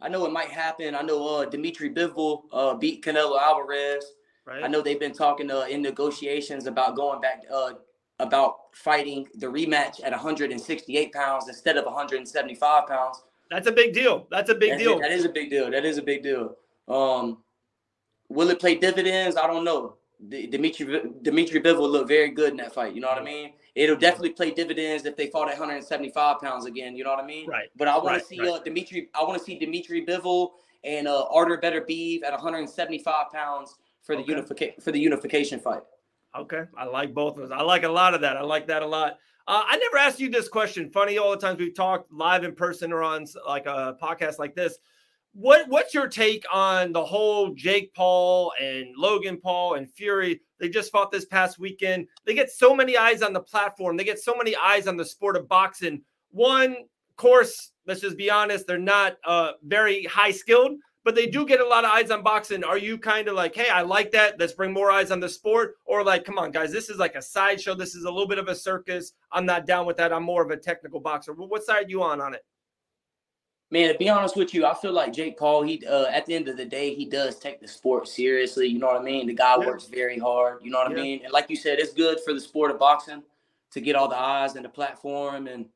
I 0.00 0.08
know 0.10 0.26
it 0.26 0.32
might 0.32 0.48
happen. 0.50 0.94
I 0.94 1.00
know 1.00 1.26
uh, 1.36 1.44
Dimitri 1.46 1.88
Bivol 1.94 2.42
uh, 2.52 2.74
beat 2.74 3.02
Canelo 3.04 3.40
Alvarez. 3.40 4.04
Right. 4.46 4.62
I 4.62 4.68
know 4.68 4.80
they've 4.80 5.00
been 5.00 5.12
talking 5.12 5.50
uh, 5.50 5.62
in 5.68 5.82
negotiations 5.82 6.66
about 6.66 6.94
going 6.94 7.20
back, 7.20 7.42
uh, 7.52 7.72
about 8.20 8.56
fighting 8.72 9.26
the 9.34 9.46
rematch 9.46 10.00
at 10.04 10.12
168 10.12 11.12
pounds 11.12 11.48
instead 11.48 11.76
of 11.76 11.84
175 11.84 12.86
pounds. 12.86 13.22
That's 13.50 13.66
a 13.66 13.72
big 13.72 13.92
deal. 13.92 14.26
That's 14.30 14.50
a 14.50 14.54
big 14.54 14.70
That's- 14.70 14.86
deal. 14.86 15.00
That 15.00 15.10
is 15.12 15.24
a 15.24 15.28
big 15.28 15.50
deal. 15.50 15.70
That 15.70 15.84
is 15.84 15.98
a 15.98 16.02
big 16.02 16.22
deal. 16.22 16.56
Um, 16.88 17.38
will 18.28 18.50
it 18.50 18.60
play 18.60 18.76
dividends? 18.76 19.36
I 19.36 19.46
don't 19.46 19.64
know. 19.64 19.96
D- 20.28 20.46
Dimitri 20.46 21.02
Dimitri 21.22 21.60
Bivol 21.60 21.90
looked 21.90 22.08
very 22.08 22.30
good 22.30 22.52
in 22.52 22.56
that 22.56 22.72
fight. 22.72 22.94
You 22.94 23.00
know 23.02 23.08
what 23.08 23.18
I 23.18 23.22
mean? 23.24 23.52
It'll 23.74 23.96
definitely 23.96 24.30
play 24.30 24.50
dividends 24.50 25.04
if 25.04 25.14
they 25.16 25.26
fought 25.26 25.48
at 25.48 25.58
175 25.58 26.40
pounds 26.40 26.64
again. 26.64 26.96
You 26.96 27.04
know 27.04 27.10
what 27.10 27.22
I 27.22 27.26
mean? 27.26 27.46
Right. 27.48 27.68
But 27.76 27.88
I 27.88 27.96
want 27.96 28.06
Right, 28.06 28.20
to 28.20 28.26
see 28.26 28.40
right. 28.40 28.48
uh, 28.48 28.58
Dimitri. 28.60 29.08
I 29.14 29.22
want 29.24 29.36
to 29.38 29.44
see 29.44 29.58
Dimitri 29.58 30.06
Bivol 30.06 30.52
and 30.84 31.06
uh, 31.06 31.24
Artur 31.30 31.58
Beterbiev 31.62 32.22
at 32.24 32.32
175 32.32 33.30
pounds 33.30 33.74
for 34.06 34.14
the 34.16 34.22
Okay. 34.22 34.30
unification 34.32 34.80
for 34.80 34.92
the 34.92 35.00
unification 35.00 35.58
fight. 35.60 35.82
Okay, 36.36 36.64
I 36.76 36.84
like 36.84 37.12
both 37.14 37.36
of 37.38 37.48
those. 37.48 37.50
I 37.50 37.62
like 37.62 37.82
a 37.82 37.88
lot 37.88 38.14
of 38.14 38.20
that. 38.20 38.36
I 38.36 38.42
like 38.42 38.66
that 38.68 38.82
a 38.82 38.86
lot. 38.86 39.18
Uh, 39.48 39.62
I 39.66 39.76
never 39.78 39.96
asked 39.96 40.20
you 40.20 40.28
this 40.28 40.48
question. 40.48 40.90
Funny, 40.90 41.18
all 41.18 41.30
the 41.30 41.36
times 41.38 41.58
we've 41.58 41.74
talked 41.74 42.12
live 42.12 42.44
in 42.44 42.54
person 42.54 42.92
or 42.92 43.02
on 43.02 43.26
like 43.46 43.66
a 43.66 43.96
podcast 44.02 44.38
like 44.38 44.54
this. 44.54 44.78
What 45.32 45.68
what's 45.68 45.92
your 45.94 46.08
take 46.08 46.44
on 46.52 46.92
the 46.92 47.04
whole 47.04 47.50
Jake 47.54 47.92
Paul 47.94 48.52
and 48.60 48.96
Logan 48.96 49.38
Paul 49.38 49.74
and 49.74 49.90
Fury? 49.90 50.40
They 50.58 50.68
just 50.68 50.90
fought 50.90 51.10
this 51.10 51.26
past 51.26 51.58
weekend. 51.58 52.08
They 52.24 52.34
get 52.34 52.50
so 52.50 52.74
many 52.74 52.96
eyes 52.96 53.22
on 53.22 53.32
the 53.32 53.40
platform. 53.40 53.96
They 53.96 54.04
get 54.04 54.18
so 54.18 54.34
many 54.34 54.56
eyes 54.56 54.86
on 54.86 54.96
the 54.96 55.04
sport 55.04 55.36
of 55.36 55.46
boxing. 55.48 56.02
One 56.30 56.76
course, 57.16 57.72
let's 57.86 58.00
just 58.00 58.16
be 58.16 58.30
honest, 58.30 58.66
they're 58.66 58.78
not 58.78 59.16
uh, 59.24 59.52
very 59.62 60.04
high 60.04 60.30
skilled, 60.32 60.72
but 61.06 61.14
they 61.14 61.28
do 61.28 61.46
get 61.46 61.60
a 61.60 61.64
lot 61.64 61.84
of 61.84 61.92
eyes 61.92 62.10
on 62.10 62.24
boxing. 62.24 62.64
Are 62.64 62.76
you 62.76 62.98
kind 62.98 63.28
of 63.28 63.36
like, 63.36 63.54
hey, 63.54 63.70
I 63.70 63.82
like 63.82 64.10
that. 64.10 64.40
Let's 64.40 64.54
bring 64.54 64.72
more 64.72 64.90
eyes 64.90 65.12
on 65.12 65.20
the 65.20 65.28
sport, 65.28 65.76
or 65.84 66.02
like, 66.02 66.24
come 66.24 66.36
on, 66.36 66.50
guys, 66.50 66.72
this 66.72 66.90
is 66.90 66.98
like 66.98 67.14
a 67.14 67.22
sideshow. 67.22 67.74
This 67.76 67.94
is 67.94 68.02
a 68.02 68.10
little 68.10 68.26
bit 68.26 68.40
of 68.40 68.48
a 68.48 68.56
circus. 68.56 69.12
I'm 69.30 69.46
not 69.46 69.66
down 69.66 69.86
with 69.86 69.96
that. 69.98 70.12
I'm 70.12 70.24
more 70.24 70.42
of 70.42 70.50
a 70.50 70.56
technical 70.56 70.98
boxer. 70.98 71.32
What 71.32 71.62
side 71.62 71.86
are 71.86 71.88
you 71.88 72.02
on 72.02 72.20
on 72.20 72.34
it? 72.34 72.44
Man, 73.70 73.92
to 73.92 73.96
be 73.96 74.08
honest 74.08 74.34
with 74.36 74.52
you, 74.52 74.66
I 74.66 74.74
feel 74.74 74.90
like 74.92 75.12
Jake 75.12 75.38
Paul. 75.38 75.62
He 75.62 75.86
uh, 75.86 76.06
at 76.06 76.26
the 76.26 76.34
end 76.34 76.48
of 76.48 76.56
the 76.56 76.64
day, 76.64 76.92
he 76.92 77.04
does 77.04 77.38
take 77.38 77.60
the 77.60 77.68
sport 77.68 78.08
seriously. 78.08 78.66
You 78.66 78.80
know 78.80 78.88
what 78.88 79.00
I 79.00 79.04
mean? 79.04 79.28
The 79.28 79.34
guy 79.34 79.56
Yeah. 79.60 79.64
works 79.66 79.84
very 79.86 80.18
hard. 80.18 80.58
You 80.64 80.72
know 80.72 80.78
what 80.78 80.90
Yeah. 80.90 80.98
I 80.98 81.02
mean? 81.02 81.20
And 81.22 81.32
like 81.32 81.48
you 81.48 81.56
said, 81.56 81.78
it's 81.78 81.92
good 81.92 82.18
for 82.24 82.34
the 82.34 82.40
sport 82.40 82.72
of 82.72 82.80
boxing 82.80 83.22
to 83.70 83.80
get 83.80 83.94
all 83.94 84.08
the 84.08 84.18
eyes 84.18 84.56
and 84.56 84.64
the 84.64 84.68
platform, 84.68 85.46
and 85.46 85.66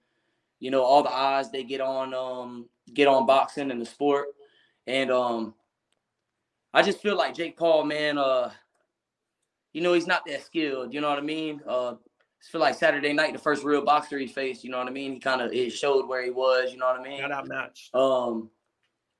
you 0.58 0.72
know 0.72 0.82
all 0.82 1.04
the 1.04 1.14
eyes 1.14 1.52
they 1.52 1.62
get 1.62 1.80
on 1.80 2.14
um 2.14 2.68
get 2.94 3.06
on 3.06 3.26
boxing 3.26 3.70
and 3.70 3.80
the 3.80 3.86
sport. 3.86 4.26
And 4.90 5.10
um, 5.12 5.54
I 6.74 6.82
just 6.82 7.00
feel 7.00 7.16
like 7.16 7.34
Jake 7.34 7.56
Paul, 7.56 7.84
man. 7.84 8.18
Uh, 8.18 8.50
you 9.72 9.80
know 9.80 9.92
he's 9.92 10.08
not 10.08 10.26
that 10.26 10.44
skilled. 10.44 10.92
You 10.92 11.00
know 11.00 11.08
what 11.08 11.18
I 11.18 11.22
mean? 11.22 11.60
Uh, 11.66 11.92
I 11.92 11.96
feel 12.50 12.60
like 12.60 12.74
Saturday 12.74 13.12
night, 13.12 13.32
the 13.32 13.38
first 13.38 13.62
real 13.62 13.84
boxer 13.84 14.18
he 14.18 14.26
faced. 14.26 14.64
You 14.64 14.70
know 14.70 14.78
what 14.78 14.88
I 14.88 14.90
mean? 14.90 15.12
He 15.12 15.20
kind 15.20 15.40
of 15.40 15.52
it 15.52 15.70
showed 15.70 16.08
where 16.08 16.24
he 16.24 16.30
was. 16.30 16.72
You 16.72 16.78
know 16.78 16.86
what 16.86 16.98
I 16.98 17.02
mean? 17.04 17.20
Got 17.20 17.30
outmatched. 17.30 17.94
Um, 17.94 18.50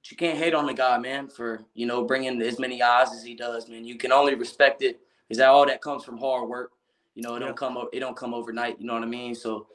but 0.02 0.10
you 0.10 0.16
can't 0.16 0.38
hate 0.38 0.54
on 0.54 0.66
the 0.66 0.74
guy, 0.74 0.98
man, 0.98 1.28
for 1.28 1.62
you 1.74 1.86
know 1.86 2.02
bringing 2.04 2.42
as 2.42 2.58
many 2.58 2.82
eyes 2.82 3.12
as 3.14 3.22
he 3.22 3.34
does, 3.36 3.68
man. 3.68 3.84
You 3.84 3.94
can 3.96 4.10
only 4.10 4.34
respect 4.34 4.82
it. 4.82 4.98
Is 5.28 5.38
that 5.38 5.48
all 5.50 5.66
that 5.66 5.80
comes 5.80 6.02
from 6.02 6.18
hard 6.18 6.48
work? 6.48 6.72
You 7.14 7.22
know, 7.22 7.36
it 7.36 7.40
Yeah. 7.40 7.46
don't 7.46 7.56
come 7.56 7.78
it 7.92 8.00
don't 8.00 8.16
come 8.16 8.34
overnight. 8.34 8.80
You 8.80 8.86
know 8.86 8.94
what 8.94 9.04
I 9.04 9.06
mean? 9.06 9.36
So 9.36 9.68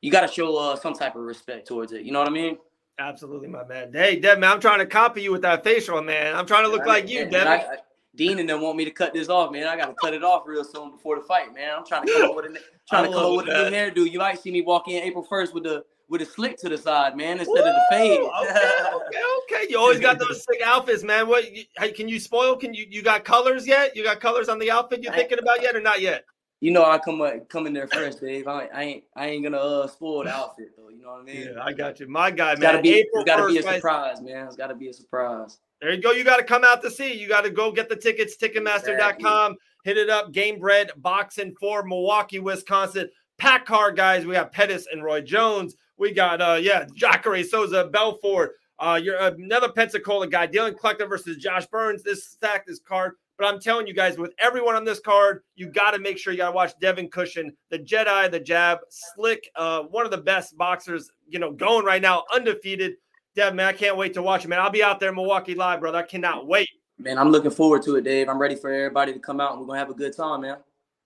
you 0.00 0.10
got 0.10 0.22
to 0.22 0.28
show 0.28 0.56
uh, 0.56 0.74
some 0.74 0.94
type 0.94 1.14
of 1.14 1.22
respect 1.22 1.68
towards 1.68 1.92
it. 1.92 2.02
You 2.02 2.10
know 2.10 2.18
what 2.18 2.28
I 2.28 2.32
mean? 2.32 2.58
Absolutely, 3.00 3.48
my 3.48 3.64
man. 3.64 3.90
Hey, 3.92 4.20
Devin, 4.20 4.44
I'm 4.44 4.60
trying 4.60 4.80
to 4.80 4.86
copy 4.86 5.22
you 5.22 5.32
with 5.32 5.40
that 5.42 5.64
facial, 5.64 6.02
man. 6.02 6.36
I'm 6.36 6.44
trying 6.46 6.64
to 6.64 6.70
look 6.70 6.84
like 6.86 7.04
I- 7.04 7.08
you, 7.08 7.24
Devin. 7.24 7.48
I, 7.48 7.56
I, 7.56 7.76
Dean 8.16 8.38
and 8.40 8.48
them 8.48 8.60
want 8.60 8.76
me 8.76 8.84
to 8.84 8.90
cut 8.90 9.14
this 9.14 9.28
off, 9.28 9.52
man. 9.52 9.66
I 9.66 9.76
got 9.76 9.86
to 9.86 9.94
cut 9.94 10.12
it 10.12 10.22
off 10.22 10.42
real 10.46 10.64
soon 10.64 10.90
before 10.90 11.16
the 11.16 11.22
fight, 11.22 11.54
man. 11.54 11.72
I'm 11.78 11.86
trying 11.86 12.06
to 12.06 12.12
come 12.12 12.30
up 12.30 12.36
with 12.36 12.44
a 12.46 12.58
trying 12.88 13.04
I 13.04 13.06
to 13.06 13.12
come 13.14 13.24
up 13.24 13.36
with 13.36 13.48
a 13.48 13.70
new 13.70 13.76
hairdo. 13.76 14.10
You 14.10 14.18
might 14.18 14.38
see 14.40 14.50
me 14.50 14.62
walk 14.62 14.88
in 14.88 15.02
April 15.02 15.26
1st 15.30 15.54
with 15.54 15.62
the 15.62 15.84
with 16.08 16.20
a 16.20 16.26
slick 16.26 16.58
to 16.58 16.68
the 16.68 16.76
side, 16.76 17.16
man, 17.16 17.38
instead 17.38 17.64
Ooh, 17.64 17.68
of 17.68 17.74
the 17.74 17.82
fade. 17.88 18.20
okay, 18.20 18.50
okay, 18.50 19.22
okay. 19.44 19.66
You 19.70 19.78
always 19.78 20.00
got 20.00 20.18
those 20.18 20.44
sick 20.44 20.60
outfits, 20.62 21.04
man. 21.04 21.28
What? 21.28 21.44
Hey, 21.78 21.92
can 21.92 22.08
you 22.08 22.18
spoil? 22.18 22.56
Can 22.56 22.74
you 22.74 22.84
you 22.90 23.00
got 23.02 23.24
colors 23.24 23.66
yet? 23.66 23.96
You 23.96 24.02
got 24.02 24.20
colors 24.20 24.48
on 24.48 24.58
the 24.58 24.72
outfit 24.72 25.02
you're 25.04 25.12
thinking 25.14 25.38
about 25.38 25.62
yet, 25.62 25.76
or 25.76 25.80
not 25.80 26.00
yet? 26.02 26.24
You 26.60 26.70
know, 26.70 26.84
I 26.84 26.98
come 26.98 27.22
come 27.48 27.66
in 27.66 27.72
there 27.72 27.88
first, 27.88 28.20
Dave. 28.20 28.46
I, 28.46 28.66
I 28.66 28.82
ain't 28.82 29.04
I 29.16 29.26
ain't 29.28 29.44
gonna 29.44 29.56
uh, 29.56 29.86
spoil 29.86 30.24
the 30.24 30.30
outfit 30.30 30.76
though. 30.76 30.90
You 30.90 31.02
know 31.02 31.12
what 31.12 31.22
I 31.22 31.24
mean? 31.24 31.48
Yeah, 31.54 31.62
I 31.62 31.72
got 31.72 32.00
you, 32.00 32.08
my 32.08 32.30
guy, 32.30 32.52
man. 32.52 32.60
Gotta 32.60 32.82
be, 32.82 32.90
April 32.90 33.22
it's 33.22 33.30
gotta 33.30 33.42
1st, 33.44 33.48
be 33.48 33.58
a 33.58 33.62
surprise, 33.62 34.20
man. 34.20 34.46
It's 34.46 34.56
gotta 34.56 34.74
be 34.74 34.88
a 34.88 34.92
surprise. 34.92 35.58
There 35.80 35.92
you 35.92 36.02
go. 36.02 36.12
You 36.12 36.24
got 36.24 36.36
to 36.36 36.44
come 36.44 36.62
out 36.62 36.82
to 36.82 36.90
see. 36.90 37.14
You 37.14 37.26
got 37.26 37.42
to 37.42 37.50
go 37.50 37.72
get 37.72 37.88
the 37.88 37.96
tickets. 37.96 38.36
Ticketmaster.com. 38.36 39.56
Hit 39.84 39.96
it 39.96 40.10
up. 40.10 40.30
Gamebred 40.32 40.90
Boxing 40.98 41.54
for 41.58 41.82
Milwaukee, 41.82 42.38
Wisconsin. 42.38 43.08
Pack 43.38 43.64
card 43.64 43.96
guys. 43.96 44.26
We 44.26 44.34
got 44.34 44.52
Pettis 44.52 44.86
and 44.92 45.02
Roy 45.02 45.22
Jones. 45.22 45.74
We 45.96 46.12
got 46.12 46.42
uh 46.42 46.58
yeah, 46.60 46.86
Jacare 46.94 47.42
Souza, 47.42 47.86
Belfort. 47.86 48.56
Uh, 48.78 48.98
you're 49.02 49.16
another 49.16 49.70
Pensacola 49.70 50.26
guy, 50.26 50.46
Dylan 50.46 50.78
Collector 50.78 51.06
versus 51.06 51.36
Josh 51.36 51.66
Burns. 51.66 52.02
This 52.02 52.26
stack 52.26 52.66
this 52.66 52.78
card. 52.78 53.12
But 53.40 53.54
I'm 53.54 53.58
telling 53.58 53.86
you 53.86 53.94
guys, 53.94 54.18
with 54.18 54.34
everyone 54.38 54.74
on 54.74 54.84
this 54.84 55.00
card, 55.00 55.44
you 55.56 55.70
got 55.70 55.92
to 55.92 55.98
make 55.98 56.18
sure 56.18 56.30
you 56.30 56.36
got 56.36 56.50
to 56.50 56.54
watch 56.54 56.78
Devin 56.78 57.08
Cushing, 57.08 57.50
the 57.70 57.78
Jedi, 57.78 58.30
the 58.30 58.38
jab, 58.38 58.80
slick, 58.90 59.48
uh, 59.56 59.84
one 59.84 60.04
of 60.04 60.10
the 60.10 60.18
best 60.18 60.58
boxers, 60.58 61.10
you 61.26 61.38
know, 61.38 61.50
going 61.50 61.86
right 61.86 62.02
now, 62.02 62.24
undefeated. 62.34 62.96
Dev, 63.34 63.54
man, 63.54 63.64
I 63.64 63.72
can't 63.72 63.96
wait 63.96 64.12
to 64.12 64.22
watch 64.22 64.44
him, 64.44 64.50
man. 64.50 64.58
I'll 64.58 64.68
be 64.68 64.82
out 64.82 65.00
there 65.00 65.08
in 65.08 65.14
Milwaukee 65.14 65.54
live, 65.54 65.80
brother. 65.80 65.96
I 65.96 66.02
cannot 66.02 66.46
wait. 66.48 66.68
Man, 66.98 67.16
I'm 67.16 67.30
looking 67.30 67.50
forward 67.50 67.80
to 67.84 67.96
it, 67.96 68.04
Dave. 68.04 68.28
I'm 68.28 68.38
ready 68.38 68.56
for 68.56 68.70
everybody 68.70 69.14
to 69.14 69.18
come 69.18 69.40
out 69.40 69.52
and 69.52 69.60
we're 69.62 69.68
gonna 69.68 69.78
have 69.78 69.88
a 69.88 69.94
good 69.94 70.14
time, 70.14 70.42
man. 70.42 70.58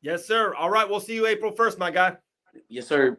Yes, 0.03 0.27
sir. 0.27 0.55
All 0.55 0.71
right, 0.71 0.91
we'll 0.91 0.99
see 0.99 1.15
you 1.15 1.29
April 1.29 1.53
1st, 1.53 1.79
my 1.79 1.93
guy. 1.93 2.17
Yes, 2.69 2.89
sir. 2.89 3.17